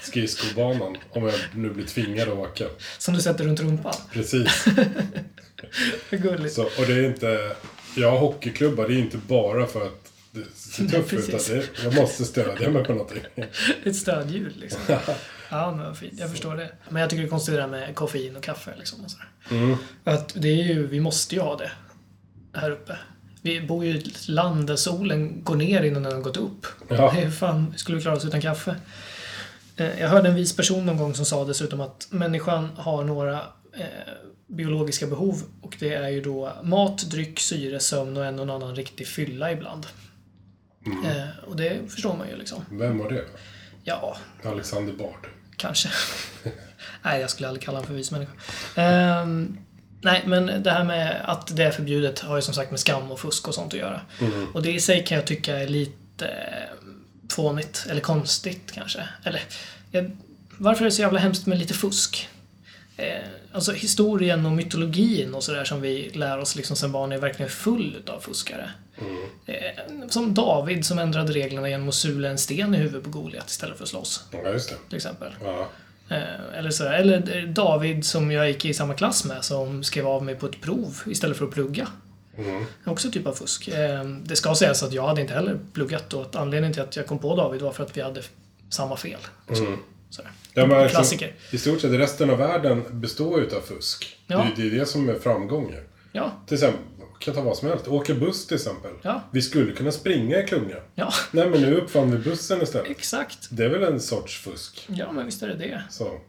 [0.03, 0.97] skridskobanan.
[1.11, 2.65] Om jag nu blir tvingad att åka.
[2.99, 3.95] Som du sätter runt rumpan.
[4.13, 4.65] Precis.
[6.11, 6.55] Gulligt.
[6.55, 7.57] Så, och det är inte...
[8.05, 11.29] Har hockeyklubbar, det är inte bara för att det ser tufft ut.
[11.29, 13.23] Utan det, jag måste stödja mig på någonting.
[13.85, 14.81] Ett stödljud liksom.
[15.51, 16.13] Ja, men vad fint.
[16.17, 16.71] Jag förstår det.
[16.89, 19.05] Men jag tycker det är konstigt det där med koffein och kaffe liksom.
[19.05, 19.29] Och sådär.
[19.51, 19.77] Mm.
[20.05, 21.71] Att det är ju, vi måste ju ha det
[22.55, 22.99] här uppe.
[23.43, 26.67] Vi bor ju i ett land där solen går ner innan den har gått upp.
[26.89, 27.11] Ja.
[27.11, 28.77] Hur fan skulle vi klara oss utan kaffe?
[29.77, 33.41] Eh, Jag hörde en vis person någon gång som sa dessutom att människan har några
[34.47, 38.77] biologiska behov och det är ju då mat, dryck, syre, sömn och en och annan
[38.77, 39.87] riktig fylla ibland.
[40.87, 42.65] Eh, och det förstår man ju liksom.
[42.71, 43.25] Vem var det?
[43.85, 45.27] Ja, Alexander Bard.
[45.57, 45.89] Kanske.
[47.03, 48.33] nej, jag skulle aldrig kalla honom för vis människa.
[48.77, 49.59] Ehm,
[50.01, 53.11] nej, men det här med att det är förbjudet har ju som sagt med skam
[53.11, 54.01] och fusk och sånt att göra.
[54.55, 56.77] Och det i sig kan jag tycka är lite eh,
[57.31, 59.09] fånigt, eller konstigt kanske.
[59.25, 59.43] Eller,
[59.91, 60.17] jag,
[60.59, 62.29] varför är det så jävla hemskt med lite fusk?
[62.97, 63.07] Eh,
[63.57, 67.51] alltså historien och mytologin och sådär som vi lär oss liksom sen barn är verkligen
[67.51, 68.71] full av fuskare.
[69.47, 69.55] Eh,
[70.09, 73.77] som David som ändrade reglerna genom att sula en sten i huvudet på Goliat istället
[73.77, 74.77] för att slås, Ja, just det.
[74.89, 75.33] till exempel.
[75.45, 75.69] Ja.
[76.09, 80.07] Eh, Eller, så, eller eh, David som jag gick i samma klass med som skrev
[80.07, 81.89] av mig på ett prov istället för att plugga.
[82.39, 82.65] Mm.
[82.87, 83.69] Också typ av fusk.
[84.23, 87.07] Det ska sägas att jag hade inte heller pluggat och att anledningen till att jag
[87.07, 88.23] kom på David var för att vi hade
[88.71, 89.21] samma fel.
[89.49, 89.79] Mm.
[90.11, 90.31] Sådär.
[90.55, 91.35] Ja, men liksom, Klassiker.
[91.51, 94.17] I stort sett resten av världen består ju utav fusk.
[94.27, 94.37] Ja.
[94.57, 95.85] Det, är- det är det som är framgång ju.
[96.13, 96.81] Ja, Till exempel,
[97.19, 97.89] kan ta vad som helst.
[97.89, 98.91] Åka buss till exempel.
[99.03, 99.23] Ja.
[99.31, 100.77] Vi skulle kunna springa i klunga.
[100.95, 102.91] Ja, Nej, men nu uppfann vi bussen istället.
[102.91, 103.39] exakt.
[103.51, 104.87] Det är väl en sorts fusk.
[104.89, 105.83] Ja, men visst är det det.
[105.91, 106.21] Så.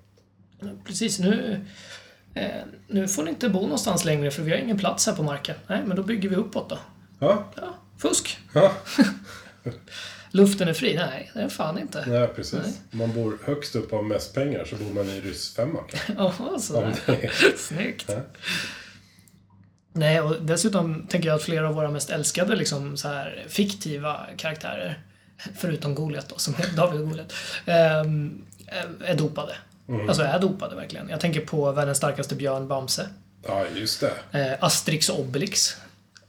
[0.86, 1.66] Precis, nu...
[2.34, 2.44] Eh,
[2.88, 5.56] nu får ni inte bo någonstans längre för vi har ingen plats här på marken.
[5.68, 6.80] Nej, men då bygger vi uppåt då.
[7.20, 7.52] Ja.
[7.56, 8.38] Ja, fusk.
[8.54, 8.74] ja.
[10.38, 10.96] Luften är fri?
[10.96, 12.06] Nej, det är fan inte.
[12.08, 12.82] Nej, precis.
[12.92, 16.14] Man bor högst upp har mest pengar så bor man i ryssfemma kanske.
[16.18, 16.96] Jaha, sådär.
[17.58, 18.06] Snyggt.
[18.08, 18.22] Ja.
[19.94, 24.26] Nej, och dessutom tänker jag att flera av våra mest älskade liksom, så här, fiktiva
[24.38, 25.00] karaktärer,
[25.58, 27.34] förutom Goliat då, som är David och Goliat,
[27.66, 28.42] ehm,
[29.06, 29.56] är dopade.
[29.90, 30.10] Mm.
[30.10, 31.10] Alltså är dopade verkligen.
[31.10, 33.10] Jag tänker på världens starkaste björn, Bamse.
[33.48, 34.40] Ja, just det.
[34.40, 35.78] Eh, Asterix och Obelix.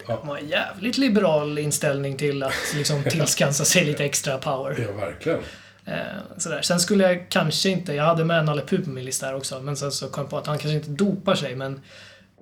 [0.08, 0.16] Ja.
[0.20, 4.86] De har en jävligt liberal inställning till att liksom, tillskansa sig lite extra power.
[4.88, 5.38] Ja, verkligen.
[5.84, 5.94] Eh,
[6.36, 6.62] sådär.
[6.62, 9.60] Sen skulle jag kanske inte, jag hade med Nalle Puh på min lista här också,
[9.60, 11.80] men sen så kom jag på att han kanske inte dopar sig, men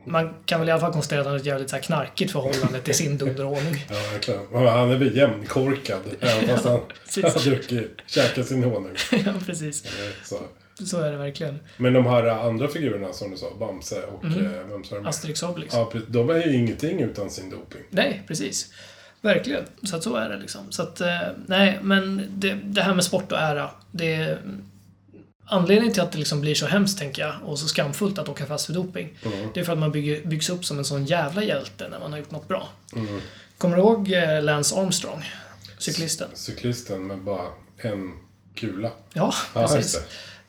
[0.07, 2.33] man kan väl i alla fall konstatera att han har ett jävligt så här knarkigt
[2.33, 3.87] förhållande till sin dunderhonung.
[3.89, 4.41] Ja, verkligen.
[4.53, 6.01] Han är väl jämnkorkad.
[6.21, 6.75] Även fast han
[7.23, 8.97] har druckit, käkat sin honung.
[9.11, 9.85] ja, precis.
[9.85, 9.91] Eh,
[10.25, 10.39] Så.
[10.85, 11.59] Så är det verkligen.
[11.77, 14.47] Men de här andra figurerna som du sa, Bamse och Mm.
[14.47, 14.97] eh, vem sa?
[15.05, 15.75] Asterix Obelix.
[15.75, 17.83] Ja, de är ju ingenting utan sin doping.
[17.91, 18.73] Nej, precis.
[19.21, 19.65] Verkligen.
[19.83, 20.73] Så att så är det liksom.
[20.73, 21.09] Så att, eh,
[21.47, 24.39] nej, men det, det här med sport och ära, det är
[25.49, 28.47] Anledningen till att det liksom blir så hemskt, tänker jag, och så skamfullt att åka
[28.47, 29.49] fast för doping, Mm.
[29.55, 32.13] det är för att man bygger, byggs upp som en sån jävla hjälte när man
[32.13, 32.69] har gjort något bra.
[32.97, 33.21] Mm.
[33.59, 35.25] Kommer du ihåg eh, Lance Armstrong?
[35.79, 36.29] Cyklisten?
[36.35, 37.45] Cyklisten med bara
[37.79, 38.13] en
[38.55, 38.91] kula.
[39.13, 39.93] Ja, precis.
[39.95, 40.01] det.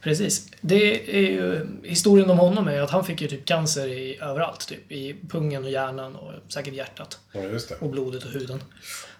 [0.02, 0.52] Precis.
[0.62, 4.68] Det är ju, historien om honom är att han fick ju typ cancer i, överallt.
[4.68, 4.92] Typ.
[4.92, 7.20] I pungen och hjärnan och säkert hjärtat.
[7.32, 7.42] Ja,
[7.80, 8.64] och blodet och huden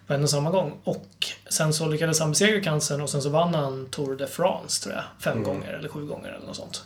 [0.06, 0.72] på en och samma gång.
[0.84, 1.06] Och
[1.50, 4.94] sen så lyckades han besegra cancern och sen så vann han Tour de France, tror
[4.94, 5.04] jag.
[5.20, 6.82] Fem gånger eller sju gånger eller något sånt.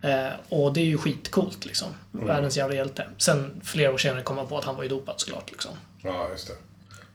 [0.00, 1.88] Eh, och det är ju skitcoolt liksom.
[2.12, 3.06] Världens jävla hjälte.
[3.18, 5.70] Sen flera år senare kom han på att han var ju dopad såklart liksom.
[6.02, 6.54] Ja, just det.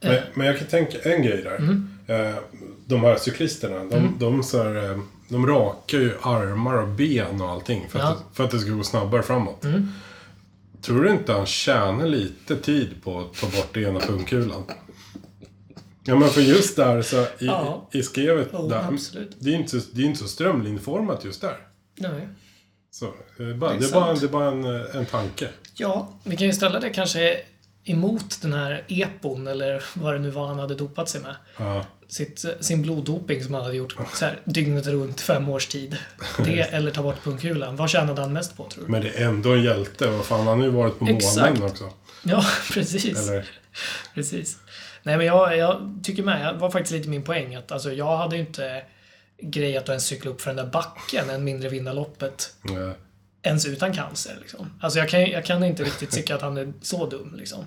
[0.08, 1.56] Men, men jag kan tänka en grej där.
[1.56, 1.98] Mm.
[2.06, 2.34] Eh,
[2.86, 4.98] de här cyklisterna, de, de, så här, eh,
[5.32, 8.04] de rakar ju armar och ben och allting för, Ja.
[8.04, 8.16] Mm.
[8.18, 9.64] att, det, för att det ska gå snabbare framåt.
[10.82, 14.62] Tror du inte han tjänar lite tid på att ta bort ena pungkulan?
[16.04, 17.88] Ja men för just där så i, Ja.
[17.92, 18.88] i skrevet Jo, där.
[18.92, 19.36] absolut.
[19.38, 21.56] Det är inte det är inte så strömlinjeformat just där.
[21.98, 22.28] Nej.
[22.90, 25.48] Så, eh, bara, Det är det, är bara, det är bara en, eh, en tanke.
[25.74, 27.36] Ja, vi kan ju ställa det kanske
[27.84, 31.36] emot den här epon eller vad det nu var han hade dopat sig med.
[31.56, 31.86] Ja.
[32.08, 35.96] Sitt, sin bloddoping som han hade gjort så här, dygnet runt fem års tid.
[36.44, 37.76] Det eller ta bort pungkulan.
[37.76, 38.90] Vad tjänade han mest på tror du?
[38.90, 40.10] Men det är ändå en hjälte.
[40.10, 41.90] Vad fan, han har ju varit på månen också.
[42.22, 43.28] Ja, precis.
[43.28, 43.50] Eller?
[44.14, 44.58] Precis.
[45.02, 46.54] Nej, men jag, jag tycker med.
[46.54, 47.54] Det var faktiskt lite min poäng.
[47.54, 48.82] Att, alltså, jag hade ju inte
[49.42, 52.92] grejat att ens cykla upp för den där backen, än mindre vinna loppet, eh,
[53.42, 54.36] ens utan cancer.
[54.40, 54.70] Liksom.
[54.80, 57.34] Alltså, jag, kan, jag kan inte riktigt tycka att han är så dum.
[57.36, 57.64] Liksom.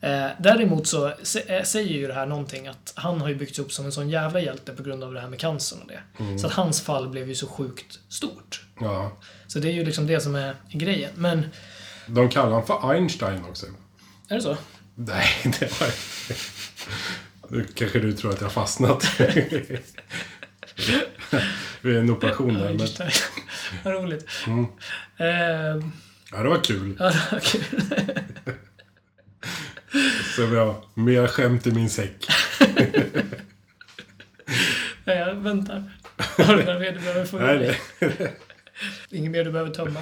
[0.00, 3.72] Eh, däremot så eh, säger ju det här någonting att han har ju byggts upp
[3.72, 6.00] som en sån jävla hjälte på grund av det här med cancern och det.
[6.38, 8.64] Så att hans fall blev ju så sjukt stort.
[8.80, 9.12] Ja.
[9.46, 11.10] Så det är ju liksom det som är grejen.
[11.14, 11.46] Men,
[12.06, 13.66] De kallar honom för Einstein också.
[14.28, 14.56] är det så?
[14.94, 15.28] Nej,
[15.60, 15.88] det var...
[17.48, 19.20] Nu kanske du tror att jag har fastnat.
[21.80, 22.72] Vid en operation där.
[22.72, 23.10] Men...
[23.84, 24.26] Vad roligt.
[25.18, 25.26] Eh,
[26.34, 26.96] Ja, det var kul.
[26.98, 27.64] ja, det var kul.
[30.36, 32.26] Så vi har mer skämt i min säck.
[35.04, 35.82] Ja, jag väntar.
[36.16, 38.32] Har du några mer du behöver få ur Nej, nej.
[39.10, 40.00] Inget mer du behöver tömma.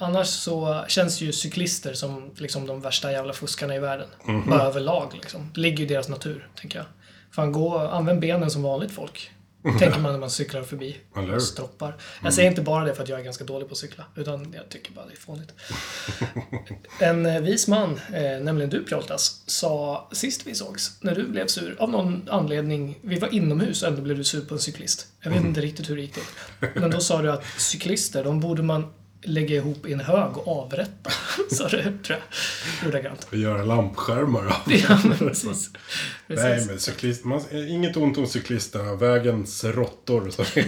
[0.00, 4.08] Annars så känns ju cyklister som liksom de värsta jävla fuskarna i världen.
[4.24, 4.50] Mhm.
[4.50, 5.50] Bara överlag liksom.
[5.54, 6.86] Det ligger ju i deras natur, tänker jag.
[7.34, 9.30] Fan, gå, använd benen som vanligt folk.
[9.62, 10.96] Tänker man när man cyklar förbi
[11.34, 11.96] och stroppar.
[12.22, 14.52] Jag säger inte bara det för att jag är ganska dålig på att cykla, utan
[14.56, 15.52] jag tycker bara det är fånigt.
[17.00, 21.46] En eh, vis man, eh, nämligen du Pjoltas, sa sist vi sågs, när du blev
[21.46, 25.06] sur, av någon anledning, vi var inomhus och ändå blev du sur på en cyklist.
[25.20, 26.22] Jag vet inte riktigt hur det gick till.
[26.74, 30.48] Men då sa du att cyklister, de borde man lägga ihop i en hög och
[30.64, 31.10] avrätta.
[31.50, 32.88] Sa du, tror jag.
[32.88, 33.26] Ordagrant.
[33.30, 34.52] Och göra lampskärmar av.
[34.88, 35.70] Ja, men precis.
[36.26, 36.68] Nej, precis.
[36.70, 38.94] men cyklist, man, inget ont om cyklisterna.
[38.94, 40.30] Vägens råttor.
[40.30, 40.42] Så.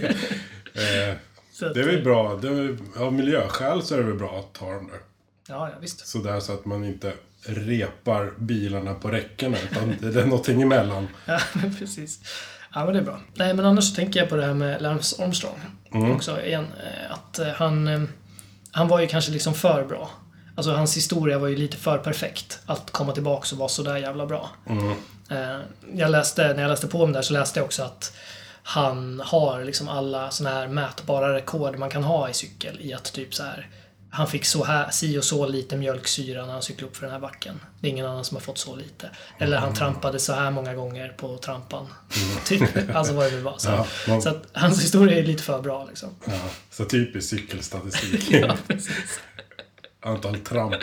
[0.75, 1.17] eh,
[1.53, 2.37] Så det är väl bra.
[2.43, 5.01] Det är, av miljöskäl så är det väl bra att ta dem där.
[5.49, 6.07] Ja, ja, visst.
[6.07, 7.13] Sådär så att man inte
[7.47, 9.57] repar bilarna på räckena.
[9.71, 11.09] Utan det är någonting emellan.
[11.25, 12.21] Ja, men precis.
[12.75, 13.21] Ja, men det är bra.
[13.35, 15.59] Nej, men annars så tänker jag på det här med Lance Armstrong
[15.93, 16.67] också igen.
[16.85, 18.09] eh, Att eh, han,
[18.73, 20.11] han var ju kanske liksom för bra.
[20.57, 22.59] Alltså hans historia var ju lite för perfekt.
[22.67, 24.51] Att komma tillbaka och vara sådär jävla bra.
[25.31, 25.59] Eh,
[25.95, 28.13] Jag läste, när jag läste på om det där så läste jag också att
[28.63, 33.13] han har liksom alla såna här mätbara rekord man kan ha i cykel i att
[33.13, 33.69] typ så här
[34.13, 37.13] han fick så här, si och så lite mjölksyra när han cyklade upp för den
[37.13, 37.61] här backen.
[37.81, 39.11] Det är ingen annan som har fått så lite.
[39.39, 41.87] Eller han trampade så här många gånger på trampan.
[42.45, 42.63] Typ,
[42.97, 43.59] alltså vad det nu var.
[43.59, 46.09] Så, Ja, man- så att hans historia är lite för bra liksom.
[46.25, 48.31] Ja, så typisk cykelstatistik.
[48.31, 49.21] Ja, precis.
[50.03, 50.75] Antal tramp.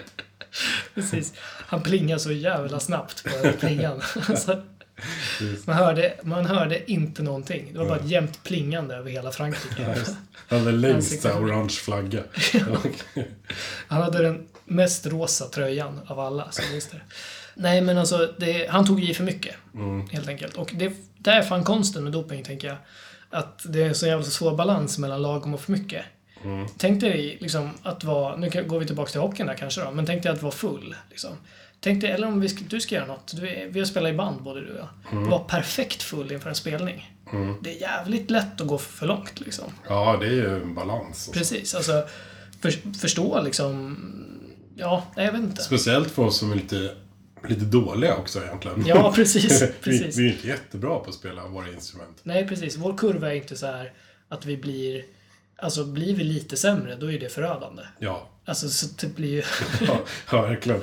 [0.96, 1.34] precis.
[1.68, 4.02] Han plingade så jävla snabbt på plingan.
[4.30, 4.64] Alltså,
[5.66, 7.70] man, hörde, man hörde inte någonting.
[7.74, 9.96] Det var bara ett jämnt plingande över hela Frankrike.
[10.48, 11.22] Han hade längst Ansiktet.
[11.22, 12.24] så här orange flagga.
[13.88, 17.02] Han hade den mest rosa tröjan av alla som det.
[17.56, 19.56] Nej, men alltså, det, han tog i för mycket.
[20.12, 20.56] Helt enkelt.
[20.56, 22.78] Och det, det är fan konsten med doping, tänker jag.
[23.30, 26.06] Att det är så jävla svår balans mellan lagom och för mycket.
[26.78, 30.06] Tänk dig liksom att vara, nu går vi tillbaka till hockeyn där kanske då, men
[30.06, 30.96] tänk dig att vara full.
[31.10, 31.32] Liksom.
[31.80, 34.14] Tänk dig, eller om vi ska, du ska göra något, du vi har spelat i
[34.14, 35.22] band både du och jag.
[35.22, 37.18] Var perfekt full inför en spelning.
[37.62, 39.66] Det är jävligt lätt att gå för långt liksom.
[39.88, 41.30] Ja, det är ju en balans.
[41.34, 42.08] Precis, alltså
[42.62, 43.98] för, förstå liksom,
[44.76, 45.64] ja, jag vet inte.
[45.64, 46.96] Speciellt för oss som är lite,
[47.50, 48.84] lite dåliga också egentligen.
[48.88, 50.18] Ja, precis, vi, precis.
[50.18, 52.18] vi är inte jättebra på att spela våra instrument.
[52.24, 52.78] Nej, precis.
[52.78, 53.94] Vår kurva är inte så här
[54.30, 55.04] att vi blir,
[55.58, 57.84] alltså blir vi lite sämre, då är det förödande.
[58.00, 59.44] Ja, Alltså, så det blir ju,
[59.88, 60.00] ja,
[60.32, 60.82] ja verkligen.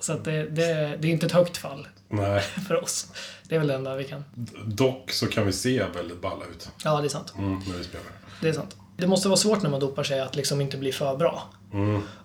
[0.00, 2.40] så att det, det, det är inte ett högt fall Nej.
[2.68, 3.06] för oss.
[3.48, 4.24] Det är väl det enda vi kan.
[4.66, 7.34] Dock så kan vi se väldigt balla ut Ja, det är sant.
[7.38, 8.06] mm, när vi spelar.
[8.40, 8.76] Det är sant.
[8.96, 11.50] Det måste vara svårt när man dopar sig att liksom inte bli för bra.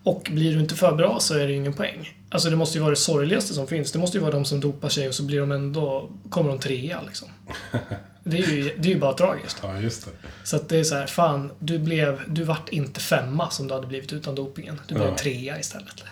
[0.03, 2.17] Och blir du inte för bra så är det ju ingen poäng.
[2.29, 3.91] Alltså det måste ju vara det sorgligaste som finns.
[3.91, 6.59] Det måste ju vara de som dopar sig och så blir de ändå, kommer de
[6.59, 7.27] trea liksom.
[8.23, 9.60] Det är ju, det är ju bara tragiskt.
[9.63, 10.12] Ja, just det.
[10.43, 13.73] Så att det är så här, fan, du blev, du vart inte femma som du
[13.73, 14.81] hade blivit utan dopingen.
[14.88, 15.17] Du blev Ja.
[15.17, 16.03] trea istället.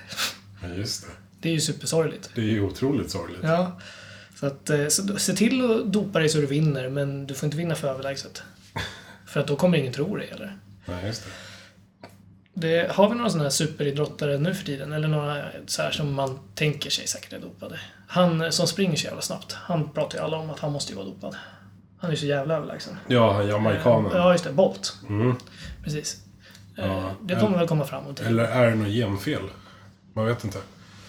[0.62, 1.10] Ja, just det.
[1.42, 2.30] Det är ju supersorgligt.
[2.36, 3.40] Det är ju otroligt sorgligt.
[3.44, 3.80] Ja.
[4.40, 7.48] Så att, eh, så se till att dopa dig så du vinner, men du får
[7.48, 8.44] inte vinna för överlägset.
[9.26, 10.58] För att då kommer ingen tro dig heller.
[10.86, 11.30] Nej, just det.
[12.54, 14.94] Det, har vi några sådana här superidrottare nu för tiden?
[14.94, 17.80] Eller några så här som man tänker sig säkert är dopade?
[18.08, 20.96] Han som springer så jävla snabbt, han pratar ju alla om att han måste ju
[20.96, 21.36] vara dopad.
[22.00, 22.98] Han är så jävla överlägsen.
[23.08, 24.12] Ja, jamaikanen.
[24.16, 24.52] Ja, just det.
[24.54, 24.98] Bolt.
[25.10, 25.36] Mm.
[25.84, 26.18] Precis.
[26.78, 28.26] Eh, Ja, det kommer väl komma fram till.
[28.26, 29.42] Eller är det något genfel?
[30.14, 30.58] Man vet inte.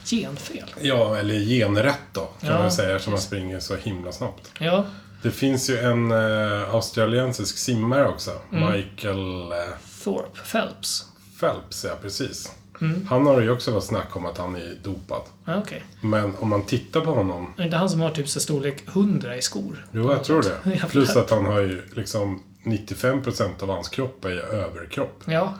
[0.04, 0.64] Genfel.
[0.80, 4.50] Ja, eller genrätt då, kan Ja, man säga, eftersom man springer så himla snabbt.
[4.58, 4.84] Ja,
[5.22, 8.30] Det finns ju en eh, australiensisk simmare också.
[8.52, 8.72] Mm.
[8.72, 9.58] Michael eh,
[10.04, 10.40] Thorpe.
[10.52, 11.04] Phelps.
[11.40, 12.52] Phelps, ja precis.
[12.80, 13.06] Mm.
[13.06, 15.22] Han har ju också varit snack om att han är dopad.
[15.46, 15.82] Okej.
[16.00, 17.52] Men om man tittar på honom.
[17.54, 19.86] Är det inte han som har typ så storlek 100 i skor?
[19.92, 20.76] Jo, jag tror det.
[20.90, 25.22] Plus att han har ju liksom 95% av hans kropp är ju överkropp.
[25.26, 25.54] Ja,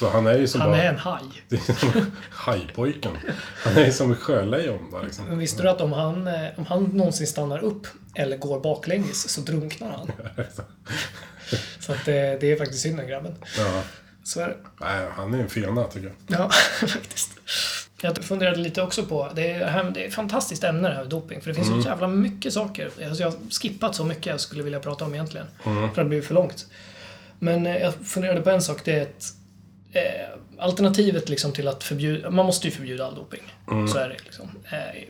[0.00, 0.82] Så han är ju som han bara...
[0.82, 1.24] är en haj.
[2.30, 3.12] Hajpojken.
[3.64, 5.24] Han är ju som sjölejon bara liksom.
[5.24, 9.28] Men visste du att om han, eh, om han någonsin stannar upp eller går baklänges
[9.30, 10.12] så drunknar han?
[11.80, 13.34] Så att det, det är faktiskt synd den grabben.
[13.58, 13.82] Ja.
[14.24, 14.56] Så är det.
[14.80, 16.40] Nej, han är en fena tycker jag.
[16.40, 16.50] Ja,
[16.86, 17.30] faktiskt.
[18.00, 21.10] Jag funderade lite också på, det är, det är ett fantastiskt ämne det här med
[21.10, 21.40] doping.
[21.40, 22.90] För det finns så jävla mycket saker.
[23.06, 25.46] Alltså jag har skippat så mycket jag skulle vilja prata om egentligen.
[25.62, 26.66] För det blir för långt.
[27.38, 29.34] Men eh, jag funderade på en sak, det är att
[29.92, 33.42] eh, alternativet liksom till att förbjuda, man måste ju förbjuda all doping.
[33.92, 34.50] Så är det liksom.
[34.70, 35.02] Eh,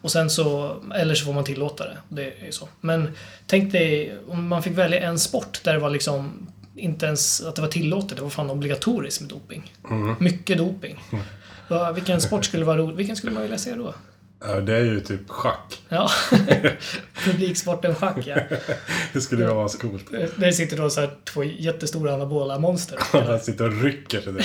[0.00, 1.96] och sen så, eller så får man tillåta det.
[2.08, 2.68] Det är ju så.
[2.80, 3.10] Men
[3.46, 7.54] tänk dig om man fick välja en sport där det var liksom inte ens att
[7.56, 9.72] det var tillåtet, det var fan obligatoriskt med doping.
[10.18, 11.04] Mycket doping.
[11.68, 12.96] Va, vilken sport skulle vara rolig?
[12.96, 13.94] Vilken skulle man vilja se då?
[14.40, 15.82] Ja, Det är ju typ schack.
[15.88, 16.10] Ja,
[17.24, 18.36] publiksporten schack ja.
[19.12, 20.10] Det skulle ju vara coolt.
[20.36, 22.98] Där sitter då så här två jättestora anabola monster.
[23.12, 24.44] Han sitter och rycker där.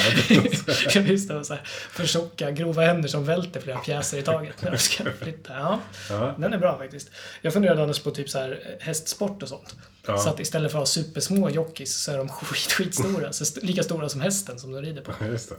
[0.95, 4.61] Ja, Just det, så här, för tjocka, grova händer som välter flera pjäser i taget
[4.61, 5.53] när de ska flytta.
[5.53, 6.35] Ja, Ja.
[6.37, 7.09] den är bra faktiskt.
[7.41, 9.75] Jag funderade annars på typ så här eh, hästsport och sånt.
[10.07, 10.17] Ja.
[10.17, 13.33] Så att istället för att ha supersmå jockeys så är de skit, skitstora.
[13.33, 15.11] Så lika stora som hästen som de rider på.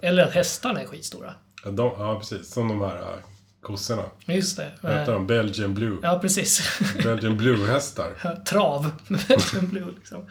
[0.07, 1.35] Eller att hästarna är skitstora.
[1.65, 2.53] Ja, de, ja, precis.
[2.53, 3.07] Som de här äh,
[3.63, 4.03] kossorna.
[4.27, 4.73] Just det.
[4.81, 5.27] Vad heter de?
[5.27, 5.99] Belgian Blue.
[6.03, 6.81] Ja, precis.
[7.03, 8.43] Belgian Blue-hästar.
[8.47, 8.91] Trav.
[9.29, 10.27] Belgian Blue liksom.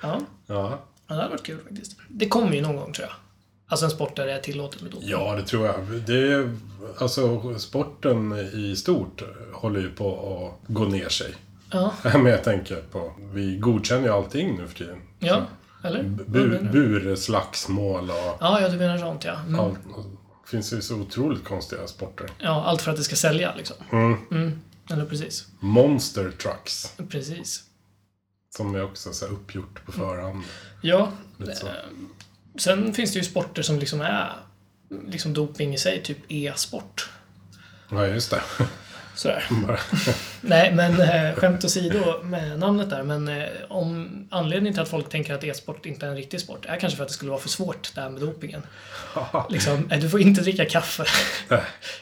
[0.00, 0.20] Ja.
[0.46, 0.78] Ja.
[1.06, 1.96] ja, det hade varit kul faktiskt.
[2.08, 3.16] Det kommer ju någon gång tror jag.
[3.68, 5.08] Alltså en sport där det är tillåtet med doping.
[5.08, 5.76] ja, det tror jag.
[6.06, 6.56] Det är,
[6.98, 10.08] alltså, sporten i stort håller ju på
[10.66, 11.34] att gå ner sig.
[11.70, 14.98] Ja, Men jag tänker på, vi godkänner ju allting nu för tiden.
[15.18, 15.46] ja.
[15.84, 16.02] eller?
[16.02, 19.36] Bur, burslagsmål och Ja, ja, du menar sånt ja.
[19.46, 19.60] Mm.
[19.60, 19.78] allt.
[20.44, 22.26] Det finns ju så otroligt konstiga sporter.
[22.38, 23.76] Ja, allt för att det ska sälja liksom.
[23.92, 24.60] Mm.
[24.90, 25.46] Eller precis.
[25.60, 26.92] Monster trucks.
[27.10, 27.62] Precis.
[28.56, 30.42] Som är också så här uppgjort på förhand.
[30.80, 31.12] Ja.
[31.38, 31.66] Lite så.
[31.66, 31.72] eh,
[32.58, 34.32] Sen finns det ju sporter som liksom är
[35.06, 37.10] liksom doping i sig, typ e-sport.
[37.90, 38.42] Ja, just det.
[39.14, 39.44] Sådär.
[40.40, 43.02] Nej, men eh, skämt åsido med namnet där.
[43.02, 46.66] Men eh, om anledningen till att folk tänker att e-sport inte är en riktig sport
[46.66, 48.62] är kanske för att det skulle vara för svårt det här med dopingen.
[49.50, 51.04] liksom, eh, du får inte dricka kaffe.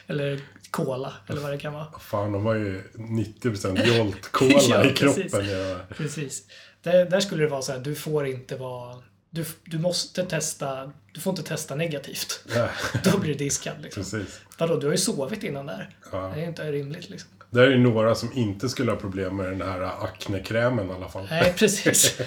[0.07, 0.39] eller
[0.71, 1.87] cola, eller vad det kan vara.
[1.99, 5.23] Fan, de har ju 90% Jolt-cola Ja, i kroppen.
[5.23, 5.49] precis.
[5.51, 5.77] Ja.
[5.97, 6.43] Precis.
[6.81, 8.95] Där, där skulle det vara så här, du får inte vara...
[9.29, 10.91] Du, du måste testa...
[11.13, 12.43] Du får inte testa negativt.
[13.03, 14.03] Då blir du diskad liksom.
[14.03, 14.41] precis.
[14.57, 15.89] Vadå, du har ju sovit innan där.
[16.11, 16.31] Ja.
[16.35, 17.29] Det är inte rimligt liksom.
[17.49, 21.09] Det är ju några som inte skulle ha problem med den här aknekrämen i alla
[21.09, 21.27] fall.
[21.29, 22.11] Nej, precis.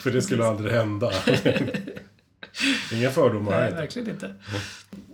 [0.00, 1.12] För det skulle aldrig hända.
[2.92, 3.80] Inga fördomar här Nej, inte.
[3.80, 4.34] verkligen inte.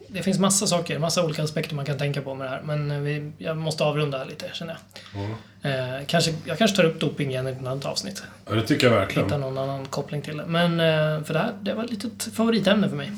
[0.09, 2.63] Det finns massa saker, massa olika aspekter man kan tänka på med det här.
[2.63, 4.79] Men eh, vi, jag måste avrunda lite, känner
[5.13, 5.29] jag.
[5.67, 8.23] Eh, kanske, jag kanske tar upp doping igen i ett annat avsnitt.
[8.49, 9.41] Ja, det tycker jag Hitta verkligen.
[9.41, 10.47] någon annan koppling till det.
[10.47, 13.13] Men eh, för det här, det var ett litet favoritämne för mig.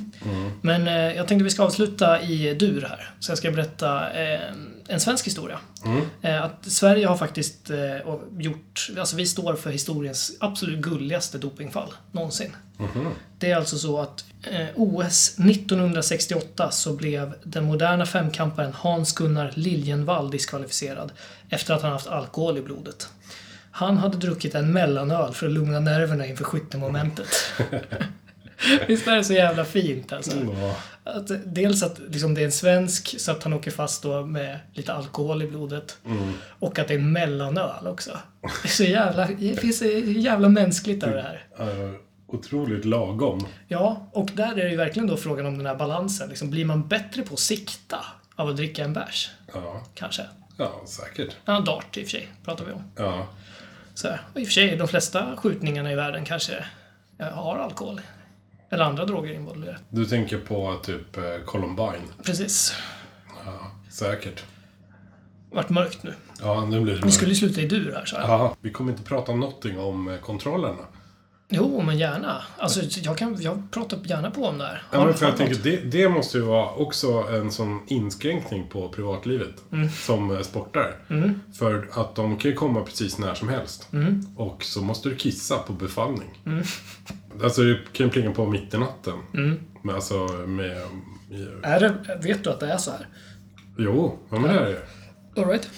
[0.62, 3.10] Men eh, jag tänkte vi ska avsluta i dur här.
[3.20, 4.40] Så jag ska berätta eh,
[4.88, 5.58] en svensk historia.
[6.22, 7.76] Eh, att Sverige har faktiskt eh,
[8.38, 12.56] gjort, alltså vi står för historiens absolut gulligaste dopingfall någonsin.
[13.38, 14.24] Det är alltså så att
[14.74, 21.12] OS 1968 så blev den moderna femkamparen Hans-Gunnar Liljenvall diskvalificerad
[21.50, 23.08] efter att han haft alkohol i blodet.
[23.70, 27.28] Han hade druckit en mellanöl för att lugna nerverna inför skyttemomentet.
[28.88, 30.36] Visst är det så jävla fint alltså?
[30.60, 30.76] Ja,
[31.12, 34.58] Att, dels att liksom, det är en svensk så att han åker fast då med
[34.74, 35.98] lite alkohol i blodet.
[36.58, 38.18] Och att det är en mellanöl också.
[38.40, 41.46] Det, är så jävla, det finns så jävla mänskligt över det här.
[42.26, 43.46] otroligt lagom.
[43.68, 46.28] Ja, och där är det ju verkligen då frågan om den här balansen.
[46.28, 48.04] Liksom, blir man bättre på att sikta
[48.36, 49.30] av att dricka en bärs?
[49.54, 50.22] Ja, Kanske.
[50.58, 51.36] Ja säkert.
[51.44, 52.82] Ja, dart i och för sig, pratar vi om.
[52.96, 53.26] Ja,
[53.94, 54.08] Så.
[54.34, 56.64] Och i och för sig, de flesta skjutningarna i världen kanske
[57.32, 58.00] har alkohol.
[58.70, 59.78] Eller andra droger involverade.
[59.88, 62.08] du tänker på typ eh, Columbine.
[62.24, 62.74] Precis.
[63.44, 64.44] Ja, säkert.
[65.50, 66.14] Vart mörkt nu.
[66.40, 68.16] Ja, nu blir det Vi skulle sluta i dur här, så.
[68.16, 70.84] Ja, vi kommer inte prata någonting om eh, kontrollerna.
[71.50, 72.42] Jo, men gärna.
[72.58, 74.82] Alltså, jag, kan, jag pratar gärna på om det här.
[74.92, 78.88] Ja, men för jag tänker, det, det måste ju vara också en sån inskränkning på
[78.88, 79.54] privatlivet
[80.04, 80.94] som eh, sportare.
[81.58, 83.88] För att de kan ju komma precis när som helst.
[84.36, 86.42] Och så måste du kissa på befallning.
[87.42, 89.18] Alltså det kan ju plinga på mitt i natten.
[89.82, 90.14] Men alltså
[90.46, 90.76] med...
[91.62, 93.06] Är det, vet du att det är så här?
[93.78, 94.82] Jo, ja, men det är det.
[95.42, 95.68] All right.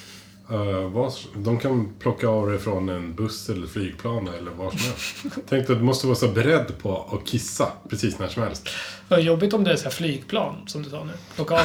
[0.53, 4.81] Uh, vad, de kan plocka av dig från en buss eller flygplan eller vad som
[4.81, 5.17] helst.
[5.49, 8.69] Tänk att du måste vara så beredd på att kissa precis när som helst.
[9.09, 11.13] Vad jobbigt om det är så här flygplan, som du sa nu.
[11.35, 11.61] Plocka av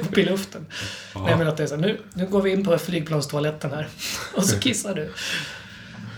[0.00, 0.66] upp i luften.
[1.14, 3.70] Men jag menar att det är så här, nu, nu går vi in på flygplanstoaletten
[3.70, 3.88] här.
[4.36, 5.10] Och så kissar du.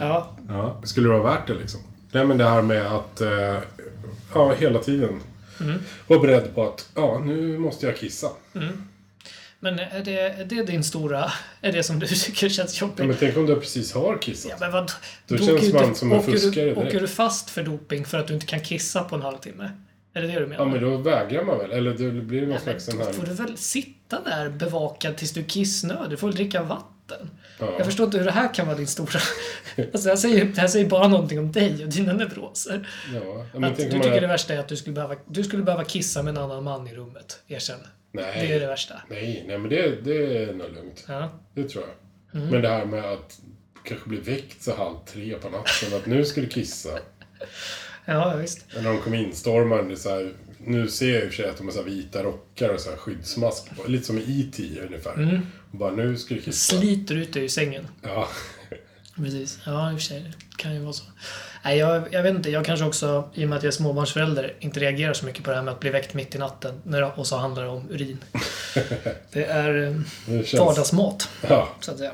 [0.01, 1.81] Ja, Ja, skulle det vara värt det liksom?
[2.12, 3.59] Nej men det här med att eh,
[4.35, 5.20] ja, hela tiden
[6.07, 8.29] vara beredd på att ja, nu måste jag kissa.
[9.62, 11.33] Men är det, är det din stora...
[11.61, 13.07] Är det som du tycker känns Ja, jobbigt?
[13.07, 14.51] men tänk om du precis har kissat.
[14.51, 14.90] Ja, men vad,
[15.27, 18.05] Då känns du man inte- som en åker fuskare du, åker du fast för doping
[18.05, 19.70] för att du inte kan kissa på en halvtimme?
[20.14, 20.64] Är det det du menar?
[20.64, 21.70] Ja, men då vägrar man väl?
[21.72, 23.12] Eller det blir någon Men slags sån då här...
[23.12, 26.11] får du väl sitta där bevakad tills du är kissnödig.
[26.11, 27.31] Du får väl dricka vatten.
[27.59, 27.75] Ja.
[27.79, 29.20] Jag förstår inte hur det här kan vara din stora...
[29.92, 32.88] Alltså jag säger, det här säger bara någonting om dig och dina neuroser.
[33.14, 34.20] Ja, ja, men Att du tycker man...
[34.20, 36.88] det värsta är att du skulle, behöva, du skulle behöva kissa med en annan man
[36.88, 37.38] i rummet.
[37.48, 37.79] Erkänn.
[38.12, 38.46] Nej.
[38.48, 38.94] Det är det värsta.
[39.09, 41.05] Nej, nej men det, det är nog lugnt.
[41.09, 41.31] Ja.
[41.55, 42.40] Det tror jag.
[42.40, 42.53] Mm.
[42.53, 43.40] Men det här med att
[43.85, 46.98] kanske bli väckt så halv tre på natten, att nu ska du kissa.
[48.05, 48.66] Ja, visst.
[48.77, 51.66] Eller de kommer instormande så här, Nu ser jag i och för sig att de
[51.66, 53.88] har så vita rockar och så här skyddsmask på.
[53.88, 54.62] Lite som i E.T.
[54.87, 55.14] ungefär.
[55.14, 55.46] Mm.
[55.70, 56.77] Och bara, nu ska du kissa.
[56.77, 57.87] Sliter ut dig ur sängen.
[58.03, 58.29] Ja.
[59.16, 59.59] Precis.
[59.66, 60.20] Ja, i och för sig.
[60.22, 61.05] Det kan ju vara så.
[61.64, 62.51] Nej, jag, jag vet inte.
[62.51, 65.51] Jag kanske också, i och med att jag är småbarnsförälder, inte reagerar så mycket på
[65.51, 66.81] det här med att bli väckt mitt i natten.
[66.85, 68.18] När och så handlar det om urin.
[69.33, 69.96] Det är eh,
[70.27, 70.61] Det känns...
[70.61, 72.12] vardagsmat, Ja, så att säga.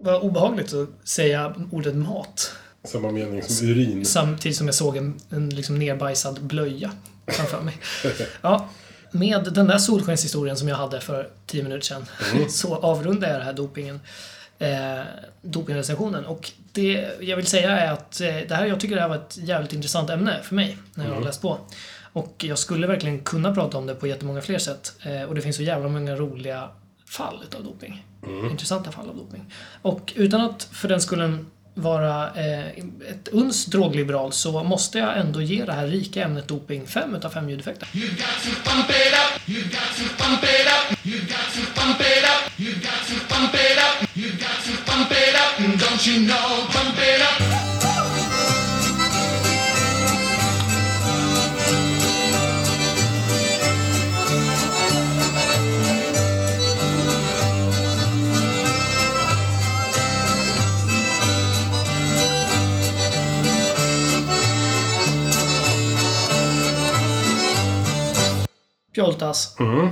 [0.00, 2.52] Vad obehagligt att säga ordet mat.
[2.84, 4.04] samma mening som urin.
[4.04, 6.90] Samtidigt som jag såg en, en liksom nerbajsad blöja
[7.26, 7.76] framför mig.
[8.42, 8.68] Ja,
[9.10, 12.06] med den där solskenshistorien som jag hade för tio minuter sedan
[12.48, 14.00] så avrundar jag den här dopingen.
[14.58, 15.00] Eh,
[15.42, 16.24] dopingrecensionen.
[16.26, 19.16] Och det jag vill säga är att eh, det här, jag tycker det här var
[19.16, 21.18] ett jävligt intressant ämne för mig när jag mm.
[21.18, 21.58] har läst på.
[22.12, 24.92] Och jag skulle verkligen kunna prata om det på jättemånga fler sätt.
[25.02, 26.68] Eh, och det finns så jävla många roliga
[27.06, 28.04] fall utav doping.
[28.26, 28.50] Mm.
[28.50, 29.54] Intressanta fall av doping.
[29.82, 32.66] Och utan att för den skulle vara eh,
[33.10, 37.30] ett uns drogliberal så måste jag ändå ge det här rika ämnet doping 5 utav
[37.30, 37.88] 5 ljudeffekter.
[37.94, 38.08] You
[45.76, 46.66] don't you know?
[46.70, 47.68] Pump it up.
[68.94, 69.56] Pjoltas.
[69.60, 69.88] Mm.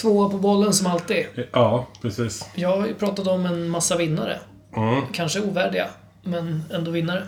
[0.00, 1.26] Tvåa på bollen som alltid.
[1.52, 2.44] Ja, precis.
[2.54, 4.40] Jag har ju pratat om en massa vinnare.
[4.76, 5.02] Mm.
[5.12, 5.88] Kanske ovärdiga,
[6.22, 7.26] men ändå vinnare.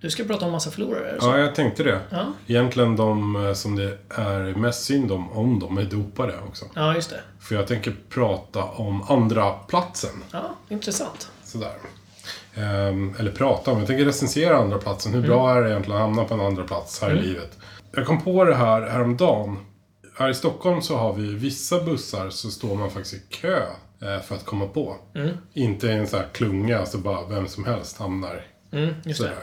[0.00, 1.26] Du ska prata om massa förlorare, så?
[1.26, 2.00] Ja, jag tänkte det.
[2.10, 2.32] Ja.
[2.46, 6.64] Egentligen de eh, som det är mest synd om, om de är dopade också.
[6.74, 7.20] Ja, just det.
[7.40, 10.24] För jag tänker prata om andra platsen.
[10.30, 11.30] Ja, intressant.
[11.44, 11.74] Sådär.
[12.54, 15.14] Ehm, eller prata om, jag tänker recensera andra platsen.
[15.14, 17.58] Hur bra är det egentligen att hamna på en andra plats här i livet?
[17.92, 19.56] Jag kom på det här häromdagen.
[20.18, 23.62] Här i Stockholm så har vi vissa bussar så står man faktiskt i kö
[24.00, 24.96] för att komma på.
[25.54, 28.46] Inte i en sån här klunga så bara vem som helst hamnar.
[28.72, 28.94] Mm,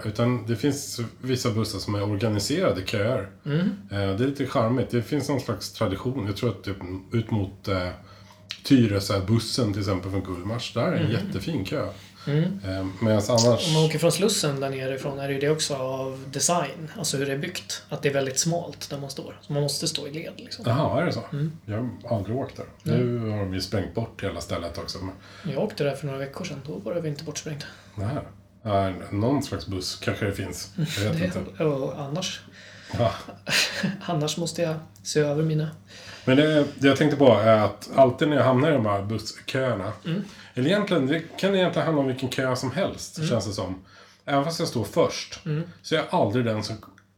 [0.04, 0.10] det.
[0.10, 3.30] Utan det finns vissa bussar som är organiserade köer.
[3.92, 4.90] Eh, Det är lite charmigt.
[4.90, 6.26] Det finns någon slags tradition.
[6.26, 6.78] Jag tror att typ
[7.12, 7.88] ut mot eh,
[8.64, 10.74] Tyresö, bussen till exempel från Gullmars.
[10.74, 11.88] Där är en jättefin kö.
[12.28, 13.68] Eh, Medan annars...
[13.68, 16.92] Om man åker från Slussen där nerifrån är det ju det också av design.
[16.98, 17.84] Alltså hur det är byggt.
[17.90, 19.40] Att det är väldigt smalt där man står.
[19.42, 20.66] Så man måste stå i led liksom.
[20.68, 21.24] Jaha, är det så?
[21.66, 22.66] Jag har aldrig åkt där.
[22.84, 24.98] Nu har de ju sprängt bort hela stället också.
[24.98, 26.62] Men, Jag åkte där för några veckor sedan.
[26.68, 27.66] Då var det inte bortsprängt.
[28.64, 30.72] Ja, någon slags buss kanske det finns.
[31.04, 31.40] Jag vet inte.
[31.58, 32.42] Det, och annars,
[32.98, 33.12] Ja.
[34.06, 35.70] annars måste jag se över mina...
[36.26, 39.02] Men det, det jag tänkte på är att alltid när jag hamnar i de här
[39.02, 39.94] bussköerna.
[40.54, 43.86] Eller egentligen, det kan egentligen handla om vilken kö som helst, känns det som.
[44.26, 45.40] Även fast jag står först.
[45.82, 46.76] Så är jag aldrig den som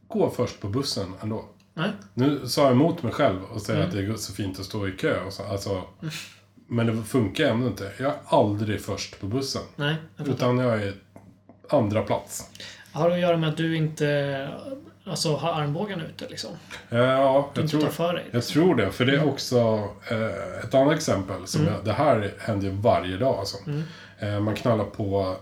[0.08, 1.44] går först på bussen ändå.
[1.74, 1.90] Nej.
[2.14, 4.88] Nu sa jag emot mig själv och säger att det är så fint att stå
[4.88, 5.20] i kö.
[5.20, 5.82] Och så, alltså,
[6.66, 7.92] Men det funkar ändå inte.
[7.98, 9.62] Jag är aldrig först på bussen.
[9.76, 10.28] Nej, jag.
[10.28, 10.94] Utan jag är
[11.68, 12.50] andra plats.
[12.92, 14.48] Har det att göra med att du inte
[15.10, 16.50] alltså, har armbågen ute liksom?
[16.88, 18.24] Ja, jag tror, för dig?
[18.30, 18.90] jag tror det.
[18.90, 21.46] För det är också eh, ett annat exempel.
[21.46, 23.38] Som jag, det här händer ju varje dag.
[23.38, 23.56] Alltså.
[24.18, 25.36] Eh, man knallar på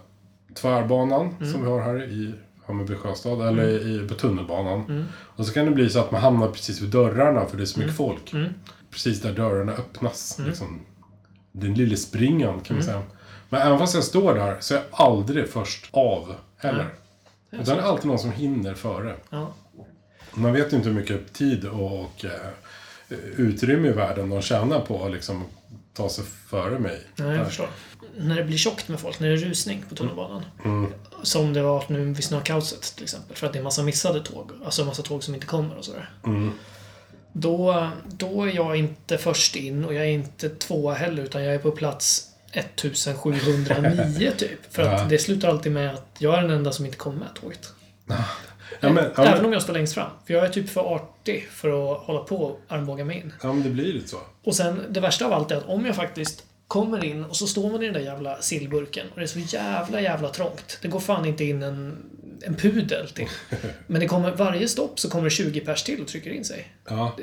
[0.55, 2.35] tvärbanan som vi har här i
[2.67, 3.49] Hammarby sjöstad.
[3.49, 5.09] Eller i, på tunnelbanan.
[5.17, 7.67] Och så kan det bli så att man hamnar precis vid dörrarna för det är
[7.67, 8.33] så mycket folk.
[8.91, 10.41] Precis där dörrarna öppnas.
[10.47, 10.81] Liksom,
[11.53, 13.03] den lille springan kan man säga.
[13.49, 16.87] Men även fast jag står där så är jag aldrig först av heller.
[17.65, 19.17] Det är alltid någon som hinner före.
[19.31, 19.55] Ja.
[20.35, 22.51] Man vet ju inte hur mycket tid och, och eh,
[23.37, 25.45] utrymme i världen de tjänar på att liksom
[25.95, 27.01] ta sig före mig.
[27.17, 27.37] Nej, Där.
[27.37, 27.69] jag förstår.
[28.17, 30.45] När det blir tjockt med folk, när det är rusning på tunnelbanan.
[30.65, 30.93] Mm.
[31.23, 33.37] Som det var nu vid snökaoset till exempel.
[33.37, 34.51] För att det är massa missade tåg.
[34.65, 36.11] Alltså massa tåg som inte kommer och sådär.
[36.25, 36.53] Mm.
[37.33, 41.23] Då, då är jag inte först in och jag är inte tvåa heller.
[41.23, 42.31] Utan jag är på plats
[42.61, 44.73] 1709 typ.
[44.75, 45.07] För att Ja.
[45.09, 47.73] det slutar alltid med att jag är den enda som inte kommer med tåget.
[48.81, 50.11] Ja, men, ja, Även men, om jag står längst fram.
[50.27, 53.33] För jag är typ för artig för att hålla på och armbåga mig in.
[53.43, 54.17] ja, men det blir lite så.
[54.45, 57.47] Och sen, det värsta av allt är att om jag faktiskt kommer in och så
[57.47, 60.79] står man i den där jävla sillburken och det är så jävla, jävla trångt.
[60.83, 61.97] Det går fan inte in en,
[62.43, 63.29] en pudel till.
[63.87, 66.73] Men det kommer, varje stopp så kommer det 20 pers till och trycker in sig.
[66.89, 67.17] Ja,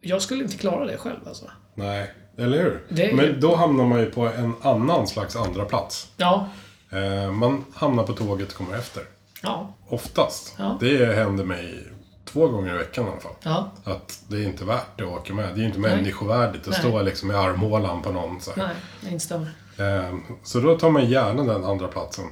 [0.00, 1.50] Jag skulle inte klara det själv alltså.
[1.74, 2.10] nej.
[2.38, 2.82] Eller hur?
[2.88, 6.08] Det Men då hamnar man ju på en annan slags andra plats.
[6.16, 6.48] Ja.
[6.90, 9.02] Eh, man hamnar på tåget och kommer efter.
[9.42, 9.74] Ja.
[9.88, 10.54] Oftast.
[10.58, 10.76] Ja.
[10.80, 11.86] Det händer mig
[12.24, 13.32] två gånger i veckan i alla fall.
[13.42, 13.70] Ja.
[13.84, 15.54] Att det är inte värt att åka med.
[15.54, 16.80] Det är inte människovärdigt att Nej.
[16.80, 18.40] stå liksom i armhålan på någon.
[18.40, 18.74] Så, här.
[19.00, 19.48] Nej, instämmer.
[19.78, 22.24] Eh, så då tar man gärna den andra platsen.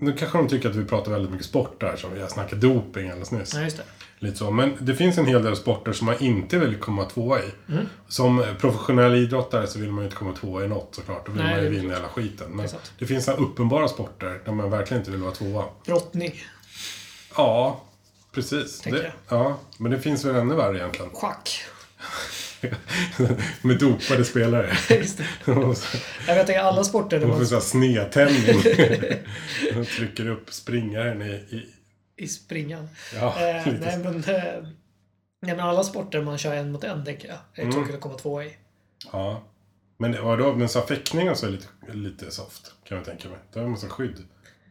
[0.00, 2.60] Nu kanske de tycker att vi pratar väldigt mycket sport där, som vi har snackat
[2.60, 3.54] doping alldeles nyss.
[3.54, 3.82] Nej, just det.
[4.24, 4.50] Lite så.
[4.50, 7.72] Men det finns en hel del sporter som man inte vill komma tvåa i.
[7.72, 7.86] Mm.
[8.08, 11.26] Som professionell idrottare så vill man ju inte komma tvåa i något såklart.
[11.26, 12.50] Då vill Nej, man ju vinna hela skiten.
[12.50, 15.64] Men Det det finns här uppenbara sporter där man verkligen inte vill vara tvåa.
[15.86, 16.34] Brottning.
[17.36, 17.84] Ja,
[18.32, 18.80] precis.
[18.80, 21.10] Tänker Det, ja, men det finns väl ännu värre egentligen.
[21.14, 21.64] Schack.
[23.62, 24.76] Med dopade spelare.
[24.90, 25.20] Just.
[25.44, 25.74] De
[26.26, 28.62] Jag vet inte, alla sporter där får man snedtändning.
[29.74, 31.30] De trycker upp springaren i...
[31.34, 31.73] i
[32.16, 32.88] i springan.
[33.14, 34.42] ja, Eh, nej, men, eh,
[35.42, 37.38] nej, men alla sporter man kör en mot en, tänker jag.
[37.54, 37.72] Är Mm.
[37.74, 38.56] tråkigt att komma tvåa i.
[39.12, 39.42] Ja.
[39.98, 43.38] Men vadå, men så fäktning och så är lite, lite soft, kan jag tänka mig.
[43.52, 44.16] Det har en massa skydd.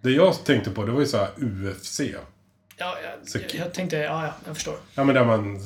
[0.02, 2.00] Det jag tänkte på, det var ju så här UFC.
[2.78, 4.76] Ja, jag, Så- jag, jag tänkte, ja, ja, jag förstår.
[4.96, 5.60] Ja, men där man...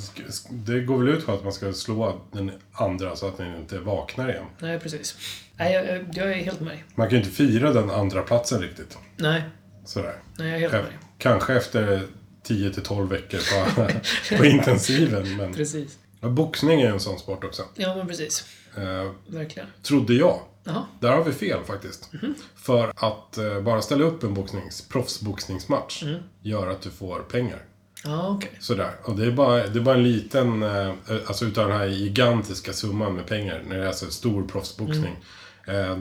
[0.49, 3.79] Det går väl ut på att man ska slå den andra så att den inte
[3.79, 4.45] vaknar igen.
[4.59, 5.17] Nej, precis.
[5.55, 6.83] Nej, jag, jag, jag är helt med dig.
[6.95, 8.97] Man kan ju inte fira den andra platsen riktigt.
[9.17, 9.41] Nej,
[9.85, 10.15] Sådär.
[10.37, 10.93] nej, jag är helt med dig.
[11.17, 12.07] Kanske efter
[12.43, 13.39] 10 till 12 veckor
[13.75, 13.87] på,
[14.37, 15.37] på intensiven.
[15.37, 15.97] Men Precis.
[16.21, 17.63] ja, boxning är ju en sån sport också.
[17.75, 18.45] Ja, men precis.
[18.75, 19.67] Eh, Verkligen.
[19.83, 20.39] trodde jag.
[20.63, 20.83] Jaha.
[20.99, 22.09] Där har vi fel faktiskt.
[22.55, 26.03] För att eh, bara ställa upp en boxnings, proffsboxningsmatch
[26.41, 27.61] gör att du får pengar.
[28.03, 28.51] Ja, okej.
[28.59, 28.91] Sådär.
[29.03, 30.93] Och det är bara, det är bara en liten, eh,
[31.27, 35.05] alltså utav den här gigantiska summan med pengar, när det är alltså stor proffsboxning.
[35.05, 35.25] Eh,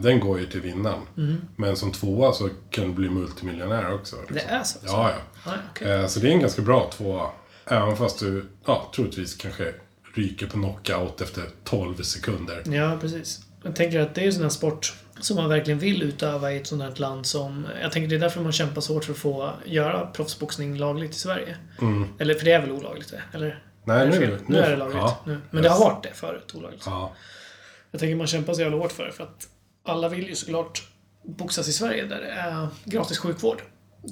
[0.02, 1.40] den går ju till vinnaren.
[1.56, 4.16] Men som tvåa så kan du bli multimiljonär också.
[4.28, 4.50] Det liksom.
[4.52, 4.78] är så?
[4.86, 5.16] Ja, ja.
[5.46, 5.92] Ja, okej.
[5.92, 7.30] Eh, så det är en ganska bra tvåa.
[7.66, 9.74] Även fast du, ja, troligtvis kanske
[10.14, 12.62] ryker på knockout efter 12 sekunder.
[12.66, 13.40] Ja, precis.
[13.62, 16.52] Jag tänker att det är ju en sån här sport som man verkligen vill utöva
[16.52, 17.66] i ett sånt här land som...
[17.82, 21.10] Jag tänker det är därför man kämpar så hårt för att få göra proffsboxning lagligt
[21.10, 21.56] i Sverige.
[22.18, 23.22] Eller, för det är väl olagligt det?
[23.32, 23.46] Eller?
[23.46, 23.58] Mm.
[23.84, 24.96] Nej, det nu- nu- nu är det lagligt.
[24.98, 25.18] ja.
[25.26, 25.40] nu.
[25.50, 26.82] Men det har varit det förut, olagligt.
[26.86, 27.12] Ja,
[27.90, 29.48] Jag tänker man kämpar så jävla hårt för det, för att
[29.86, 30.88] alla vill ju såklart
[31.24, 33.62] boxas i Sverige där det är gratis sjukvård.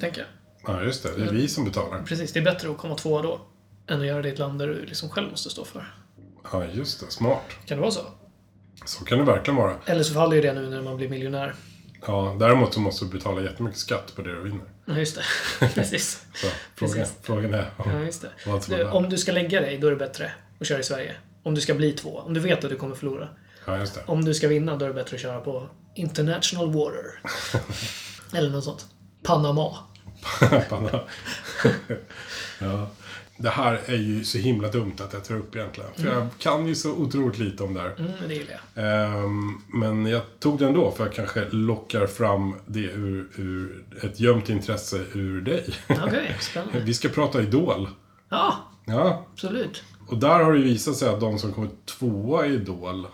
[0.01, 0.77] Tänker jag.
[0.77, 1.17] ja, just det.
[1.17, 2.03] Det är vi som betalar.
[2.03, 3.41] Precis, det är bättre att komma tvåa då.
[3.87, 5.95] Än att göra det i ett land där du liksom själv måste stå för.
[6.53, 7.11] Ja, just det.
[7.11, 7.43] Smart.
[7.67, 8.01] Kan det vara så?
[8.85, 9.75] Så kan det verkligen vara.
[9.87, 11.55] Eller så faller ju det nu när man blir miljonär.
[12.07, 14.65] Ja, däremot så måste du betala jättemycket skatt på det du vinner.
[14.85, 15.23] Ja, just det.
[15.75, 16.27] Precis.
[16.35, 17.15] Så frågan, Precis.
[17.23, 18.23] frågan är Ja, just
[18.69, 18.77] det.
[18.77, 21.17] Du, om du ska lägga dig, då är det bättre att köra i Sverige.
[21.43, 22.19] Om du ska bli två.
[22.19, 23.29] Om du vet att du kommer förlora.
[23.65, 24.01] Ja, just det.
[24.07, 27.21] Om du ska vinna, då är det bättre att köra på International Water.
[28.39, 28.87] Eller något sånt.
[29.23, 29.77] Panama.
[30.69, 31.01] Panna.
[32.61, 32.87] ja.
[33.37, 35.91] Det här är ju så himla dumt att jag tar upp egentligen.
[35.97, 37.95] För jag kan ju så otroligt lite om det här.
[37.99, 38.85] Mm, det gillar jag.
[38.85, 44.21] Ehm, men jag tog det ändå för jag kanske lockar fram det ur, ur ett
[44.21, 45.65] gömt intresse ur dig.
[45.89, 46.81] Okej, spännande.
[46.81, 47.89] Vi ska prata Idol.
[48.29, 48.57] Ja,
[48.87, 49.83] Ja, absolut.
[50.09, 53.07] och där har det visat sig att de som kommer tvåa i Idol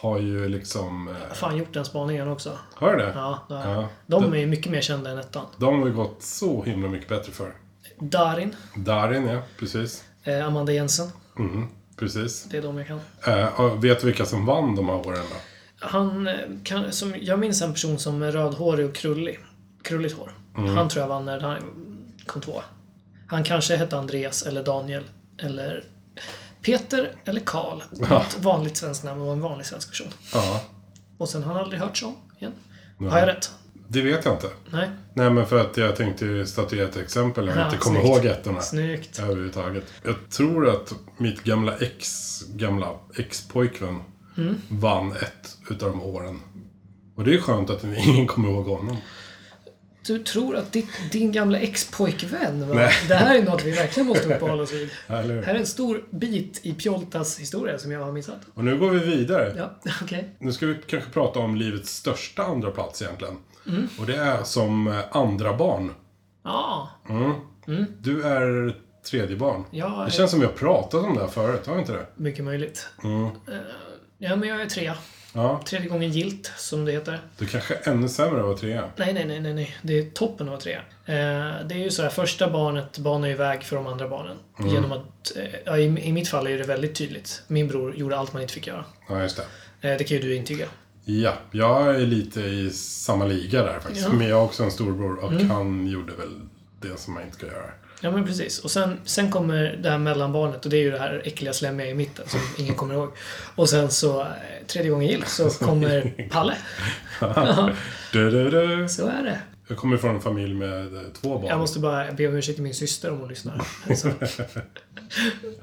[0.00, 1.08] har ju liksom...
[1.20, 2.58] Jag Eh, fan gjort den spaningen också.
[2.74, 3.12] har du det?
[3.14, 3.74] Ja, det har Ja.
[3.74, 3.84] jag.
[4.06, 5.46] De är ju mycket mer kända än ettan.
[5.56, 7.52] De har ju gått så himla mycket bättre för.
[7.98, 9.42] Darin, Darin, ja.
[9.58, 10.04] Precis.
[10.24, 11.08] eh, Amanda Jensen.
[11.38, 12.44] Mm, precis.
[12.44, 13.00] Det är de jag kan.
[13.26, 15.36] Eh, vet du vilka som vann de här åren då?
[15.86, 16.34] Han eh,
[16.64, 19.38] kan, som, jag minns en person som är rödhårig och krullig.
[19.82, 20.32] Krulligt hår.
[20.58, 20.76] Mm.
[20.76, 21.56] Han tror jag vann när han
[22.26, 22.62] kom tvåa.
[23.26, 25.02] Han kanske hette Andreas eller Daniel
[25.38, 25.84] eller
[26.62, 27.80] Peter eller Karl.
[28.02, 30.08] Ett vanligt svenskt namn och en vanlig svensk person.
[30.32, 30.60] Ja,
[31.18, 32.52] Och sen har han aldrig hört om igen.
[33.10, 33.50] Har jag rätt?
[33.88, 34.48] det vet jag inte.
[34.70, 34.90] Nej?
[35.14, 37.46] Nej, men för att jag tänkte ju statuera ett exempel.
[37.46, 38.60] Jag Ja, inte kommer ihåg ettorna.
[38.60, 39.18] Snyggt.
[39.18, 39.84] Överhuvudtaget.
[40.04, 44.02] Jag tror att mitt gamla ex, gamla ex-pojkvän
[44.36, 44.56] Mm.
[44.68, 46.40] vann ett utav de åren.
[47.16, 48.96] Och det är skönt att ingen kommer ihåg honom.
[50.06, 52.60] Du tror att ditt, din gamla ex-pojkvän.
[53.08, 54.90] Det här är något vi verkligen måste uppehålla oss vid.
[55.06, 58.40] Här är en stor bit i Pjoltas historia som jag har missat.
[58.54, 59.54] Och nu går vi vidare.
[59.56, 60.36] Ja, okej.
[60.38, 63.36] Nu ska vi kanske prata om livets största andra plats egentligen.
[63.68, 63.88] Mm.
[63.98, 65.94] Och det är som eh, andra barn.
[66.44, 66.88] Ja,
[67.98, 68.76] Du är
[69.10, 69.64] tredje barn.
[69.70, 71.92] jag Det är känns som vi har pratat om det här förut, har vi inte
[71.92, 72.06] det?
[72.16, 72.88] mycket möjligt.
[73.04, 73.24] Mm.
[73.24, 73.30] Eh,
[74.22, 74.96] Ja, men jag är trea.
[75.34, 77.20] Ja, Tredje gången gilt, som det heter.
[77.38, 78.84] du kanske är ännu sämre att vara trea.
[78.96, 79.76] Nej, nej, nej, nej, nej.
[79.82, 80.78] Det är toppen att vara trea.
[81.06, 84.36] Eh, det är ju så här, första barnet banar ju väg för de andra barnen.
[84.58, 84.72] Mm.
[84.72, 85.32] Genom att,
[85.66, 87.42] eh, i, i mitt fall är det väldigt tydligt.
[87.46, 88.84] Min bror gjorde allt man inte fick göra.
[89.08, 89.36] Ja, just
[89.80, 89.90] det.
[89.90, 90.66] Eh, det kan ju du intyga.
[91.04, 94.00] Ja, jag är lite i samma liga där faktiskt.
[94.00, 94.06] Ja.
[94.06, 94.18] Mm.
[94.18, 96.40] Men jag har också en storbror och han gjorde väl
[96.80, 97.70] det som man inte ska göra.
[98.00, 98.58] Ja, men precis.
[98.58, 101.86] Och sen, sen kommer det här mellanbarnet och det är ju det här äckliga slemmiga
[101.86, 103.10] i mitten som ingen kommer ihåg.
[103.54, 104.26] Och sen så, eh,
[104.66, 106.56] tredje gången gillt, så kommer Palle.
[108.12, 108.88] Du, du, du.
[108.88, 109.40] Så är det.
[109.68, 111.46] Jag kommer från en familj med eh, två barn.
[111.46, 113.62] Jag måste bara be om ursäkt till min syster om hon lyssnar.
[113.88, 114.08] Alltså,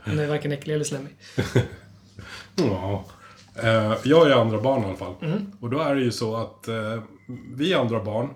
[0.03, 1.15] hon är varken äcklig eller slemmig.
[2.55, 3.05] Ja.
[3.55, 5.13] Eh, jag är andra barn i alla fall.
[5.21, 5.51] Mm.
[5.59, 6.69] Och då är det ju så att
[7.55, 8.29] vi andra barn,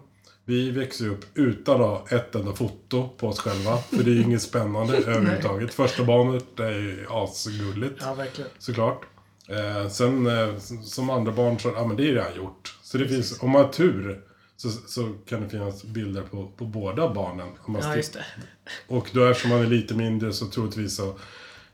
[0.51, 3.77] vi växer upp utan att ha ett enda foto på oss själva.
[3.77, 5.73] För det är ju inget spännande överhuvudtaget.
[5.73, 7.95] Första barnet är ju asgulligt.
[8.01, 8.49] Ja, verkligen.
[8.59, 9.01] Såklart.
[9.47, 12.75] Eh, sen eh, som andra barn så, ja men det är redan gjort.
[12.83, 14.21] Så det finns, om man har tur
[14.57, 17.47] så, så kan det finnas bilder på, på båda barnen.
[17.61, 18.25] Om man Ja, just det.
[18.87, 21.15] och då eftersom man är lite mindre så troligtvis så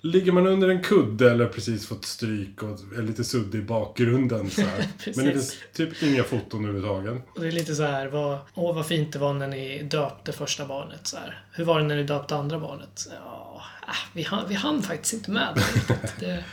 [0.01, 4.49] ligger man under en kudde eller precis fått stryk och är lite suddig i bakgrunden.
[4.49, 4.61] Så.
[5.15, 7.23] Men det finns typ inga foton överhuvudtaget.
[7.35, 10.31] Och det är lite så här, vad, åh vad fint det var när ni döpte
[10.31, 11.07] första barnet.
[11.07, 11.43] Så här.
[11.51, 13.07] Hur var det när ni döpte andra barnet?
[13.25, 16.43] Ja, äh, vi, hann, vi hann faktiskt inte med det det.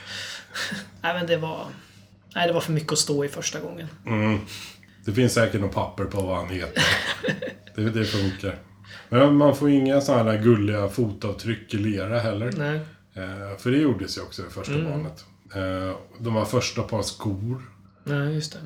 [1.02, 1.66] Nej, men det var...
[2.34, 3.88] Nej, det var för mycket att stå i första gången.
[5.04, 6.82] Det finns säkert något papper på vad han heter.
[7.74, 8.58] det, det funkar.
[9.08, 12.52] Men man får inga sådana här gulliga fotavtryck i lera heller.
[12.56, 12.80] Nej.
[13.14, 15.24] Eh, för det gjordes ju också i första barnet.
[15.54, 17.62] Eh, de var första par skor.
[18.04, 18.58] Nej, just det.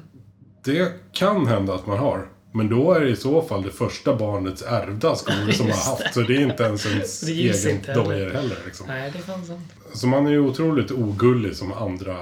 [0.73, 2.29] Det kan hända att man har.
[2.53, 5.87] Men då är det i så fall det första barnets ärvda skor som har Just
[5.87, 6.15] haft.
[6.15, 8.05] Så det är inte ens ens Det egen inte heller.
[8.05, 8.57] dojor heller.
[8.65, 8.87] Liksom.
[8.87, 9.73] Nej, det är fan sant.
[9.93, 12.17] Så man är ju otroligt ogullig som andra,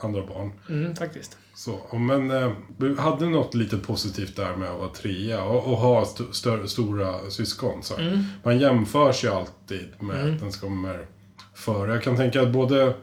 [0.00, 0.52] andra barn.
[0.68, 1.36] Mm, faktiskt.
[1.54, 5.78] Så, men eh, vi hade något lite positivt där med att vara trea och, och
[5.78, 7.82] ha st stora syskon.
[7.82, 7.96] Så.
[7.96, 8.24] Mm.
[8.44, 11.06] Man jämförs ju alltid med att den som kommer
[11.58, 11.92] före.
[11.92, 12.94] Jag kan tänka att både,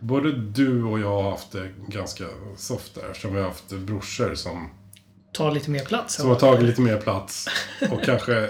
[0.00, 2.24] både du och jag har haft det ganska
[2.56, 3.08] soft där.
[3.10, 4.70] Eftersom vi har haft brorsor som
[5.32, 6.14] Ta lite mer plats.
[6.14, 7.48] som har tagit lite mer plats.
[7.90, 8.48] Och kanske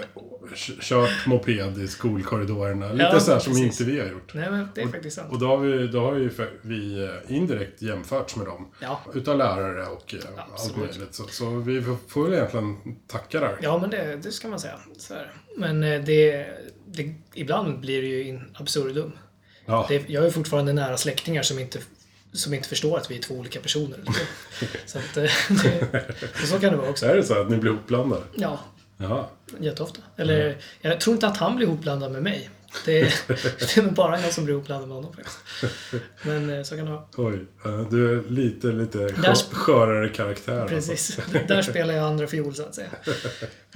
[0.81, 2.91] kört moped i skolkorridorerna.
[2.91, 3.79] Lite Ja, så här som precis.
[3.81, 4.33] inte vi har gjort.
[4.33, 5.31] Nej, men det är faktiskt sant.
[5.33, 6.29] Och då har vi, då har vi,
[6.61, 8.67] vi eh, indirekt jämförts med dem.
[8.81, 8.99] Ja.
[9.13, 10.77] Utav lärare och eh, allt Absolut.
[10.77, 11.15] möjligt.
[11.15, 12.77] Så, så vi får väl egentligen
[13.07, 13.57] tacka där.
[13.61, 14.79] Ja, men det, det ska man säga.
[15.57, 16.47] Men eh, det,
[16.87, 19.11] det, ibland blir det ju in absurdum.
[19.69, 19.85] Ja.
[19.89, 21.79] Det, jag har ju fortfarande nära släktingar som inte,
[22.33, 23.99] som inte förstår att vi är två olika personer.
[24.85, 25.23] Så att, eh,
[26.41, 27.05] det, så kan det vara också.
[27.05, 28.23] Är det så att ni blir ihopblandade?
[28.35, 28.59] Ja,
[28.97, 29.29] Ja.
[29.59, 30.01] jätteofta.
[30.15, 32.49] Eller, jag tror inte att han blir ihopblandad med mig.
[32.85, 33.01] Det,
[33.59, 35.39] det är bara jag som blir ihopblandad med honom faktiskt.
[36.23, 37.03] Men eh, så kan det vara.
[37.17, 37.39] Oj.
[37.89, 40.59] Du är lite, lite Där- skö- skörare karaktär.
[40.61, 40.75] alltså.
[40.75, 41.19] Precis.
[41.47, 42.87] Där spelar jag andra fiol så att säga.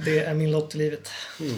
[0.05, 1.09] Det är min lott i livet.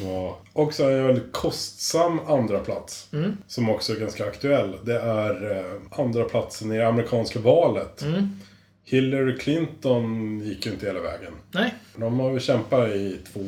[0.04, 0.40] Ja.
[0.54, 3.38] Också en väldigt kostsam andra plats Mm.
[3.48, 4.76] Som också är ganska aktuell.
[4.84, 8.02] Det är eh, andra platsen i det amerikanska valet.
[8.02, 8.40] Mm.
[8.86, 11.34] Hillary Clinton gick ju inte hela vägen.
[11.52, 13.40] Nej, De har väl kämpat i två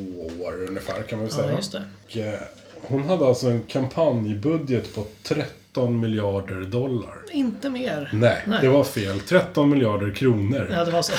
[0.44, 1.50] år ungefär kan man väl säga.
[1.50, 1.84] ja, just det.
[2.06, 2.40] Och, eh,
[2.88, 7.18] hon hade alltså en kampanjbudget på 13 miljarder dollar.
[7.32, 8.10] Inte mer.
[8.14, 8.60] Nej, Nej.
[8.62, 9.20] det var fel.
[9.20, 10.70] 13 miljarder kronor.
[10.72, 11.14] Ja, det var så.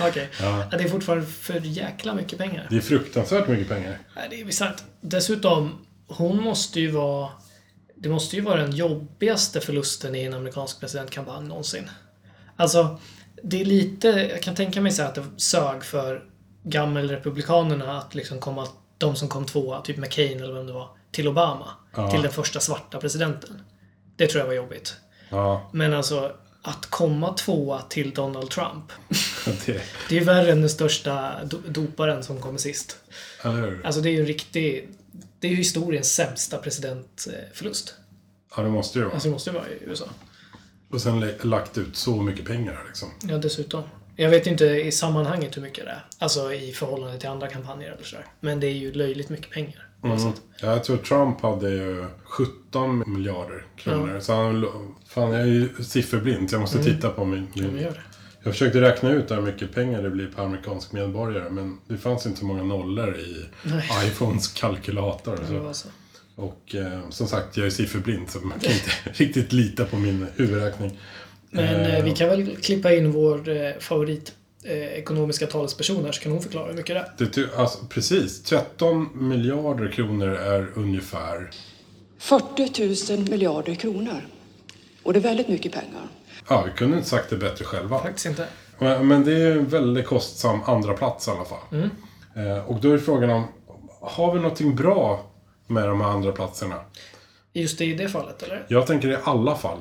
[0.08, 0.28] Okej.
[0.40, 0.68] Ja.
[0.70, 2.66] Ja, det är fortfarande för jäkla mycket pengar.
[2.70, 3.98] Det är fruktansvärt mycket pengar.
[4.16, 4.82] Nej, det är bisarrt.
[5.00, 7.28] Dessutom, hon måste ju vara...
[7.96, 11.90] Det måste ju vara den jobbigaste förlusten i en amerikansk presidentkampanj någonsin.
[12.56, 12.98] Alltså,
[13.42, 14.08] det är lite...
[14.08, 16.22] Jag kan tänka mig så här att det sög för
[16.62, 18.66] gammelrepublikanerna att liksom komma...
[18.98, 21.68] De som kom tvåa, typ McCain eller vem det var, till Obama.
[21.96, 22.10] Ja.
[22.10, 23.60] Till den första svarta presidenten.
[24.16, 24.96] Det tror jag var jobbigt.
[25.30, 26.32] Ja, Men alltså,
[26.62, 28.84] att komma tvåa till Donald Trump.
[29.66, 32.96] det, Det är värre än den största do- doparen som kommer sist.
[33.42, 33.80] eller?
[33.84, 34.88] Alltså det är ju en riktig...
[35.40, 37.94] Det är ju historiens sämsta presidentförlust.
[38.56, 39.14] Ja, det måste ju vara.
[39.14, 40.04] Alltså det måste ju vara i USA.
[40.90, 43.08] Och sen lagt ut så mycket pengar liksom.
[43.22, 43.82] Ja, dessutom.
[44.20, 46.04] Jag vet inte i sammanhanget hur mycket det är.
[46.18, 48.26] Alltså i förhållande till andra kampanjer eller sådär.
[48.40, 49.88] Men det är ju löjligt mycket pengar.
[50.04, 50.18] Mm.
[50.18, 54.20] Ja, jag tror Trump hade ju 17 miljarder kronor.
[54.20, 54.66] Så han,
[55.08, 57.48] fan, jag är ju sifferblind så jag måste titta på min...
[57.54, 57.94] Ja, min det.
[58.42, 61.50] jag försökte räkna ut hur mycket pengar det blir per amerikansk medborgare.
[61.50, 63.88] Men det fanns inte så många nollor i Nej.
[64.06, 65.38] iPhones kalkylator.
[65.48, 65.74] Så.
[65.74, 65.88] så.
[66.34, 68.72] Och eh, som sagt, jag är sifferblind så man kan
[69.04, 70.98] inte riktigt lita på min huvudräkning.
[71.50, 74.32] Men Eh, eh, vi kan väl klippa in vår eh, favorit
[74.64, 77.30] eh, ekonomiska talesperson här så kan hon förklara hur mycket det är.
[77.34, 81.50] Det, alltså, precis, 13 miljarder kronor är ungefär
[82.18, 84.26] 40 000 miljarder kronor.
[85.02, 86.08] Och det är väldigt mycket pengar.
[86.48, 87.98] Ja, vi kunde inte sagt det bättre själva.
[88.02, 88.46] Faktiskt inte.
[88.78, 91.90] Men, men det är en väldigt kostsam andra plats i alla fall.
[92.36, 93.44] Eh, och då är frågan om,
[94.00, 95.30] har vi någonting bra
[95.66, 96.74] med de här andra platserna?
[97.52, 98.66] Just det, i det fallet, eller?
[98.68, 99.78] Jag tänker i alla fall.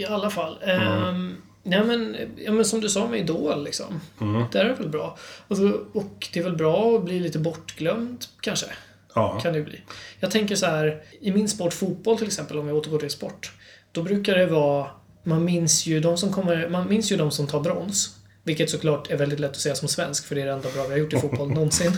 [0.00, 0.58] I alla fall.
[0.66, 4.00] Ehm, nej, men, ja, men som du sa med Idol, liksom.
[4.54, 5.18] Är det väl bra.
[5.48, 8.66] Alltså, och det är väl bra att bli lite bortglömd, kanske.
[9.14, 9.80] Ja, Kan det bli.
[10.20, 13.52] Jag tänker så här, i min sport, fotboll till exempel, om vi återgår till sport.
[13.92, 14.86] Då brukar det vara,
[15.24, 18.16] man minns ju de som kommer, man minns ju de som tar brons.
[18.42, 20.82] Vilket såklart är väldigt lätt att säga som svensk, för det är det enda bra
[20.82, 21.92] vi har gjort i fotboll någonsin.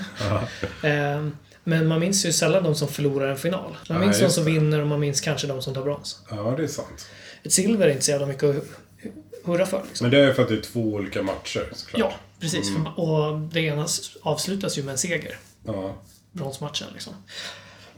[0.83, 3.77] Ehm, men man minns ju sällan de som förlorar en final.
[3.89, 6.23] Man minns de som vinner och man minns kanske de som tar brons.
[6.31, 7.07] ja, det är sant.
[7.45, 9.11] Ett silver är inte så jävla mycket att hu-
[9.45, 9.83] hurra för.
[9.89, 10.05] Liksom.
[10.05, 12.01] Men det är för att det är två olika matcher såklart.
[12.01, 12.71] Ja, precis.
[12.97, 13.87] Och det ena
[14.23, 15.37] avslutas ju med en seger.
[15.67, 15.95] Ja.
[16.33, 17.13] Bronsmatchen liksom.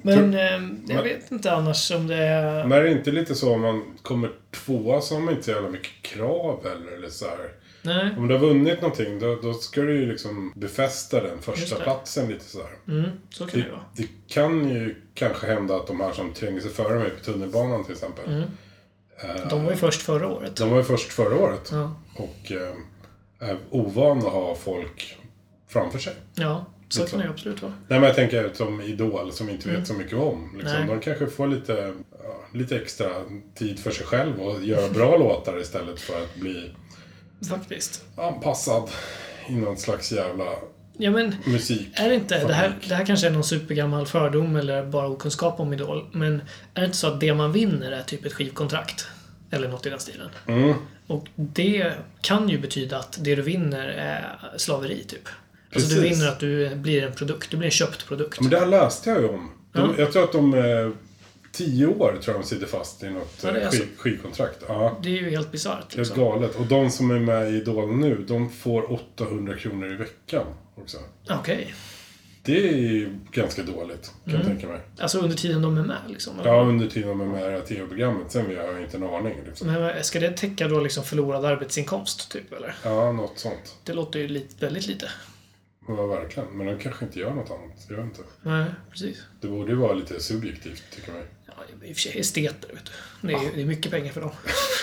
[0.03, 2.65] Men eh, jag vet inte annars om det är...
[2.65, 4.31] Men är det inte lite så om man kommer
[4.65, 7.53] tvåa så har man inte så jävla mycket krav eller, eller så här.
[7.83, 8.11] Nej.
[8.19, 12.29] Om du har vunnit någonting då, då ska du ju liksom befästa den första platsen
[12.29, 12.95] lite så här.
[12.99, 13.85] Mm, så kan det Det, ju vara.
[13.97, 17.85] det kan ju kanske hända att de här som tränger sig före mig på tunnelbanan
[17.85, 18.25] till exempel.
[18.33, 18.45] Mm.
[19.51, 20.57] De var ju först förra året.
[20.57, 21.69] De var ju först förra året.
[21.73, 21.95] Ja.
[22.17, 25.19] Och eh, är ovana att ha folk
[25.69, 26.15] framför sig.
[26.35, 27.73] Ja, så Lite kan det ju absolut vara.
[27.89, 30.51] Nej men jag tänker som Idol som inte vet så mycket om.
[30.59, 30.77] Liksom.
[30.77, 30.89] Mm.
[30.89, 31.95] De kanske får lite,
[32.25, 33.09] ja, lite extra
[33.55, 36.71] tid för sig själv och göra bra låtar istället för att bli
[37.49, 38.05] Faktiskt.
[38.17, 38.91] anpassad
[39.49, 40.45] i någon slags jävla
[40.97, 41.89] Ja men, musik.
[41.95, 42.47] är det inte...
[42.47, 46.07] Det här, det här kanske är någon supergammal fördom eller bara okunskap om Idol.
[46.13, 46.35] Men
[46.75, 49.07] är det inte så att det man vinner är typ ett skivkontrakt?
[49.51, 50.29] Eller något i den stilen.
[50.47, 50.75] Mm.
[51.07, 55.29] Och det kan ju betyda att det du vinner är slaveri, typ.
[55.75, 56.19] Alltså du Precis.
[56.19, 57.51] vinner att du blir en produkt.
[57.51, 58.41] Du blir en köpt produkt.
[58.41, 59.51] Men det här läste jag ju om.
[59.73, 59.95] De, Ja.
[59.99, 60.91] Jag tror att de eh,
[61.55, 63.77] tio år tror jag de sitter fast i något Ja, eh, så.
[63.77, 64.59] skiv, skivkontrakt.
[64.69, 64.99] Ja.
[65.03, 65.77] Det är ju helt bisarrt.
[65.81, 66.17] Helt Liksom.
[66.25, 66.55] galet.
[66.57, 70.97] Och de som är med i Idol nu, de får 800 kronor i veckan också.
[71.31, 71.75] Okej.
[72.43, 74.41] Det är ju ganska dåligt, kan Mm.
[74.41, 74.81] jag tänka mig.
[74.99, 76.33] Alltså under tiden de är med, liksom.
[76.45, 78.33] Ja, under tiden de är med i det här tv-programmet.
[78.33, 79.35] Sen har jag inte en aning.
[79.47, 79.67] Liksom.
[79.67, 82.75] Men ska det täcka då liksom förlorad arbetsinkomst, typ, eller?
[82.83, 83.77] Ja, något sånt.
[83.85, 85.09] Det låter ju lite, väldigt lite.
[85.89, 86.49] Ja, verkligen.
[86.49, 87.87] Men de kanske inte gör något annat.
[87.89, 88.23] Jag vet inte.
[88.43, 89.23] Nej, precis.
[89.41, 91.23] Det borde ju vara lite subjektivt, tycker man.
[91.47, 91.53] Ja,
[91.85, 93.29] i och för sig esteter, vet du.
[93.29, 94.31] Det är, det är mycket pengar för dem.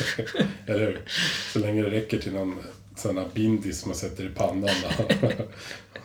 [0.66, 1.02] Eller hur?
[1.54, 2.60] Så länge det räcker till någon
[2.96, 4.70] sån här bindis man sätter i pannan.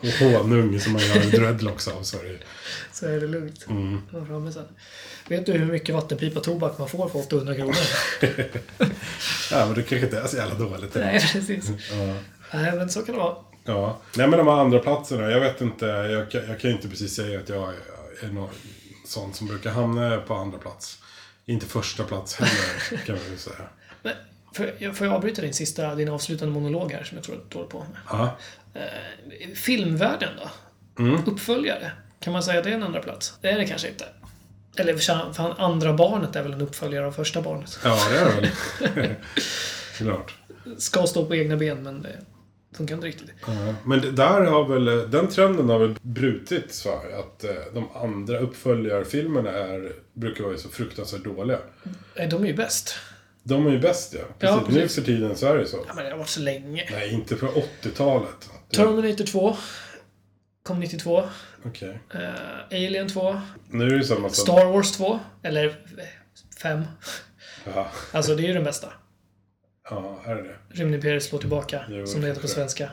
[0.01, 2.03] och honung som man gör dreadlocks av.
[2.03, 2.39] Så är det.
[2.93, 3.67] Så är det lugnt.
[3.69, 4.01] Mm.
[4.27, 4.67] Framme sen.
[5.29, 7.77] Vet du hur mycket vattenpipa tobak man får för 800 kronor?
[9.51, 10.95] Ja, men det kanske inte är så jävla dåligt.
[10.95, 11.71] Nej, precis.
[11.91, 12.15] Ja.
[12.55, 13.37] Nej, men så kan det vara.
[13.67, 13.99] Ja.
[14.17, 15.31] Nej, men de här andra platserna.
[15.31, 15.87] Jag vet inte.
[15.87, 17.73] Jag, kan- jag kan ju inte precis säga att jag
[18.23, 18.49] är någon
[19.07, 20.99] sån som brukar hamna på andra plats.
[21.47, 23.57] Inte första plats heller, kan man ju säga.
[24.03, 24.13] Men,
[24.79, 27.57] jag, får jag avbryta din sista, din avslutande monolog här som jag tror att du
[27.59, 27.89] håller på med?
[28.11, 28.37] Ja.
[28.75, 31.03] Eh, filmvärlden då?
[31.03, 31.21] Mm.
[31.27, 31.93] Uppföljare?
[32.21, 33.35] Kan man säga att det är en andra plats?
[33.41, 34.05] Det är det kanske inte.
[34.79, 37.79] Eller för andra barnet är väl en uppföljare av första barnet.
[37.85, 39.15] Ja, det är det väl.
[39.97, 40.35] Klart.
[40.79, 42.19] Ska stå på egna ben, men det
[42.77, 43.31] funkar inte riktigt.
[43.47, 47.01] Ja, Men det där har väl, den trenden har väl brutits va?
[47.19, 51.59] Att eh, de andra uppföljarfilmerna är, brukar vara så fruktansvärt dåliga.
[52.17, 52.95] Nej, de är ju bäst.
[53.43, 54.21] De är ju bäst ja.
[54.39, 54.57] Precis.
[54.57, 54.83] Ja, precis.
[54.83, 55.85] Nu för tiden så är det så.
[55.89, 56.89] Ja, men det har varit så länge.
[56.91, 57.47] Nej, inte på
[57.83, 58.51] 80-talet.
[58.71, 59.57] Det- Terminator 2
[60.63, 61.23] kom 92.
[61.65, 62.01] Okej.
[62.15, 62.21] Eh,
[62.71, 63.41] Alien 2.
[63.71, 64.29] Nu är det samma.
[64.31, 65.21] Star Wars 2.
[65.43, 65.77] Eller
[66.63, 66.83] 5.
[67.75, 68.93] Ja, Alltså, det är ju den bästa.
[69.91, 70.57] Ja, är det?
[70.69, 72.91] Rymdimperiet slår tillbaka, Jo, som det heter på svenska.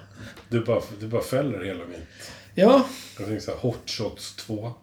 [0.50, 2.02] Du bara, du bara fäller hela min...
[2.56, 2.86] Ja,
[3.18, 4.74] Jag tänker såhär, Hot Shots 2.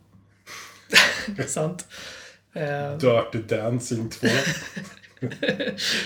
[1.46, 1.86] sant.
[2.52, 4.26] Eh, Dirty Dancing 2.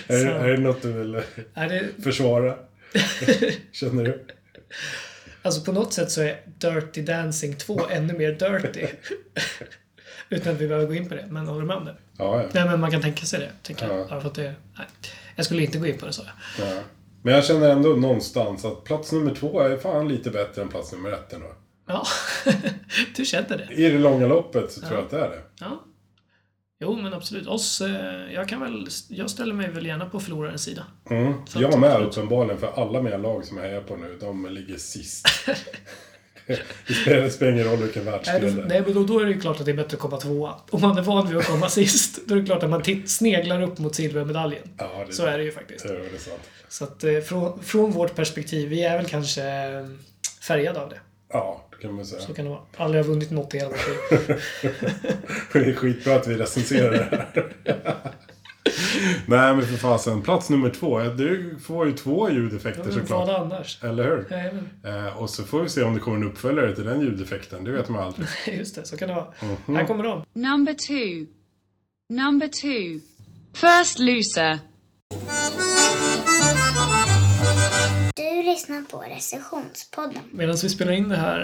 [0.06, 1.12] är, är det något du vill
[1.54, 2.58] det, försvara?
[3.72, 4.24] Känner du?
[5.42, 8.86] alltså på något sätt så är Dirty Dancing 2 ännu mer dirty.
[10.28, 11.96] Utan att vi behöver gå in på det, men håller du med om det?
[12.18, 12.48] Ja, ja.
[12.52, 13.94] Nej, men man kan tänka sig det, tänker Ja.
[13.98, 14.06] jag.
[14.10, 14.86] Ja, för att det, nej.
[15.36, 16.22] Jag skulle inte gå in på det, så.
[16.58, 16.64] Ja.
[17.22, 20.92] Men jag känner ändå någonstans att plats nummer två är fan lite bättre än plats
[20.92, 21.52] nummer ett ändå.
[21.86, 22.06] Ja,
[23.16, 23.74] du känner det.
[23.74, 25.42] I det långa loppet så tror jag att det är det.
[25.60, 25.84] Ja.
[26.80, 27.46] Jo, men absolut.
[27.46, 30.86] Oss, eh, jag kan väl, jag ställer mig väl gärna på förlorarens sida.
[31.10, 31.32] Mm.
[31.54, 35.26] Jag med uppenbarligen, för alla mina lag som jag hejar på nu, de ligger sist.
[36.86, 38.66] det spelar, det spelar ingen roll vilken världsdel då, det är.
[38.66, 40.54] nej, men då, då är det ju klart att det är bättre att komma tvåa.
[40.70, 43.10] Om man är van vid att komma sist, då är det klart att man titt,
[43.10, 44.62] sneglar upp mot silvermedaljen.
[44.78, 45.88] Ja, det, Så är det ju faktiskt.
[45.88, 46.40] Det är sant.
[46.68, 49.86] Så att eh, från, från vårt perspektiv, vi är väl kanske eh,
[50.42, 50.98] färgade av det.
[51.32, 52.22] Ja, det kan man säga.
[52.22, 52.60] Så kan det vara.
[52.76, 54.40] Aldrig har vunnit något i hela vårt liv.
[55.52, 57.50] Det är skitbra att vi recenserar det här.
[59.26, 60.22] Nej, men för fasen.
[60.22, 61.00] Plats nummer två.
[61.02, 63.28] Du får ju två ljudeffekter Men såklart.
[63.28, 63.84] vad annars?
[63.84, 64.26] Eller hur?
[64.30, 64.68] Men,
[65.06, 67.64] Eh, och så får vi se om det kommer en uppföljare till den ljudeffekten.
[67.64, 68.28] Det vet man aldrig.
[68.58, 69.26] just det, så kan det vara.
[69.66, 69.76] Mhm.
[69.76, 70.24] Här kommer de.
[70.32, 71.26] Number two.
[72.08, 73.00] Number two.
[73.54, 74.58] First loser.
[78.54, 80.22] Lyssnar på recensionspodden.
[80.30, 81.40] Medan vi spelar in det här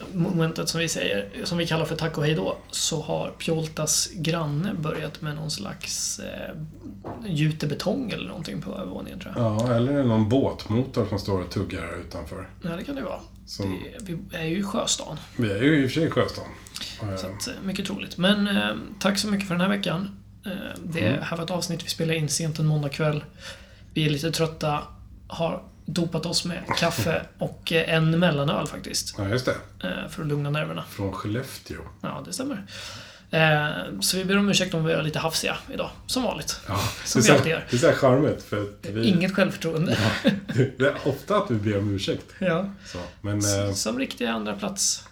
[0.00, 3.30] eh, momentet som vi säger, som vi kallar för tack och hej då, så har
[3.38, 6.54] Pjoltas granne börjat med någon slags eh,
[7.26, 9.44] gjutebetong eller någonting på övervåningen tror jag.
[9.44, 12.48] Ja, eller någon båtmotor som står och tuggar här utanför.
[12.62, 13.20] Ja, det kan det vara.
[13.46, 15.16] Som- Det, vi är ju i Sjöstan.
[15.36, 16.44] Vi är ju i och för sig i Sjöstan.
[17.02, 18.16] Eh, Så att, eh, mycket troligt.
[18.18, 20.18] Men eh, tack så mycket för den här veckan.
[20.46, 20.52] Eh,
[20.84, 21.22] det Mm.
[21.22, 23.24] här var ett avsnitt vi spelade in sent en måndagkväll.
[23.94, 24.82] Vi är lite trötta,
[25.28, 29.14] har dopat oss med kaffe och eh, en mellanöl faktiskt.
[29.18, 29.56] Ja, just det.
[29.88, 30.84] Eh, för att lugna nerverna.
[30.90, 31.80] Från Skellefteå.
[32.02, 32.66] Ja, det stämmer.
[33.30, 36.60] Eh, så vi ber om ursäkt om vi är lite hafsiga idag, som vanligt.
[36.68, 37.64] Ja, Som vi alltid gör.
[37.70, 38.42] det är så här charmigt.
[38.42, 39.98] För att vi, Inget självförtroende.
[40.78, 42.24] det är ofta att vi ber om ursäkt.
[42.38, 42.70] ja.
[42.86, 42.98] Så.
[43.20, 45.04] Men eh, Som riktiga andra plats.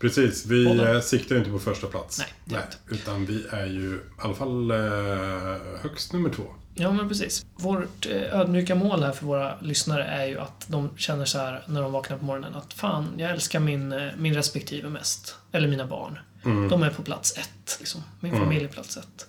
[0.00, 2.18] precis, vi eh, siktar ju inte på första plats.
[2.44, 4.72] Nej, vi Utan vi är ju i alla fall
[5.82, 6.44] högst nummer två.
[6.74, 7.46] Ja, men precis.
[7.56, 11.62] Vårt eh, ödmjuka mål här för våra lyssnare är ju att de känner så här
[11.66, 15.36] när de vaknar på morgonen att fan, jag älskar min, eh, min respektive mest.
[15.52, 16.18] Eller mina barn.
[16.44, 16.68] Mm.
[16.68, 17.76] De är på plats ett.
[17.78, 18.00] Liksom.
[18.20, 19.26] Min familj är plats ett.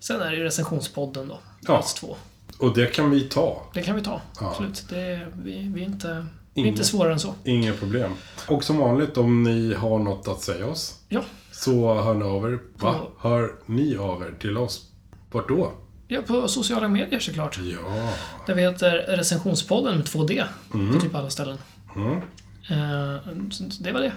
[0.00, 1.38] Sen är det ju recensionspodden då.
[1.66, 2.16] Plats två.
[2.58, 3.62] Och det kan vi ta.
[3.74, 4.20] Det kan vi ta.
[4.40, 4.50] Ja.
[4.50, 4.86] Absolut.
[4.88, 7.34] Det vi, vi, är inte, Ingen- inte svårare än så.
[7.44, 8.12] Inga problem.
[8.48, 11.22] Och som vanligt, om ni har något att säga oss, Ja.
[11.52, 12.58] så hör ni av er.
[12.76, 12.94] Va?
[12.94, 14.86] På- Hör ni av er till oss?
[15.32, 15.72] Vart då?
[16.08, 17.58] Ja, på sociala medier såklart.
[17.58, 18.12] Ja.
[18.46, 20.44] Där vi heter recensionspodden med 2D.
[20.92, 21.58] På typ alla ställen.
[21.96, 22.16] Mm.
[22.70, 23.20] Eh,
[23.80, 24.12] det var det.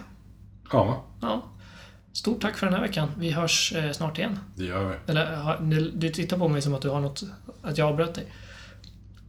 [0.71, 1.43] Ja, Ja.
[2.13, 3.11] Stort tack för den här veckan.
[3.17, 4.39] Vi hörs eh, snart igen.
[4.55, 4.95] det gör vi.
[5.11, 5.57] Eller,
[5.91, 7.23] du, tittar på mig som att du har något...
[7.61, 8.25] Att jag avbröt dig.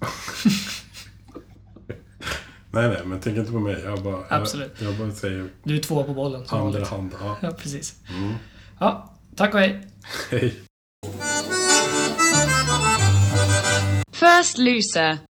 [2.75, 3.81] Nej, nej, men tänk inte på mig.
[3.85, 4.73] Jag bara, Absolut.
[4.79, 7.15] Jag, jag bara säger Du är två på bollen andra hand.
[7.21, 7.37] Ja.
[7.43, 7.97] Ja, precis.
[8.79, 9.89] Ja, tack och hej.
[10.31, 10.63] Hej.
[14.33, 15.32] First loser.